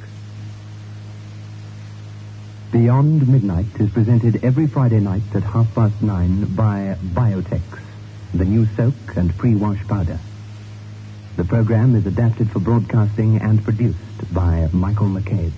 Beyond 2.75 3.29
Midnight 3.29 3.67
is 3.79 3.89
presented 3.89 4.43
every 4.43 4.67
Friday 4.67 4.99
night 4.99 5.21
at 5.33 5.43
half 5.43 5.73
past 5.73 6.01
nine 6.01 6.43
by 6.55 6.97
Biotex, 7.01 7.61
the 8.33 8.43
new 8.43 8.67
soak 8.75 9.15
and 9.15 9.33
pre-wash 9.37 9.79
powder. 9.87 10.19
The 11.37 11.45
program 11.45 11.95
is 11.95 12.05
adapted 12.05 12.51
for 12.51 12.59
broadcasting 12.59 13.37
and 13.37 13.63
produced 13.63 14.33
by 14.33 14.67
Michael 14.73 15.07
McCabe. 15.07 15.53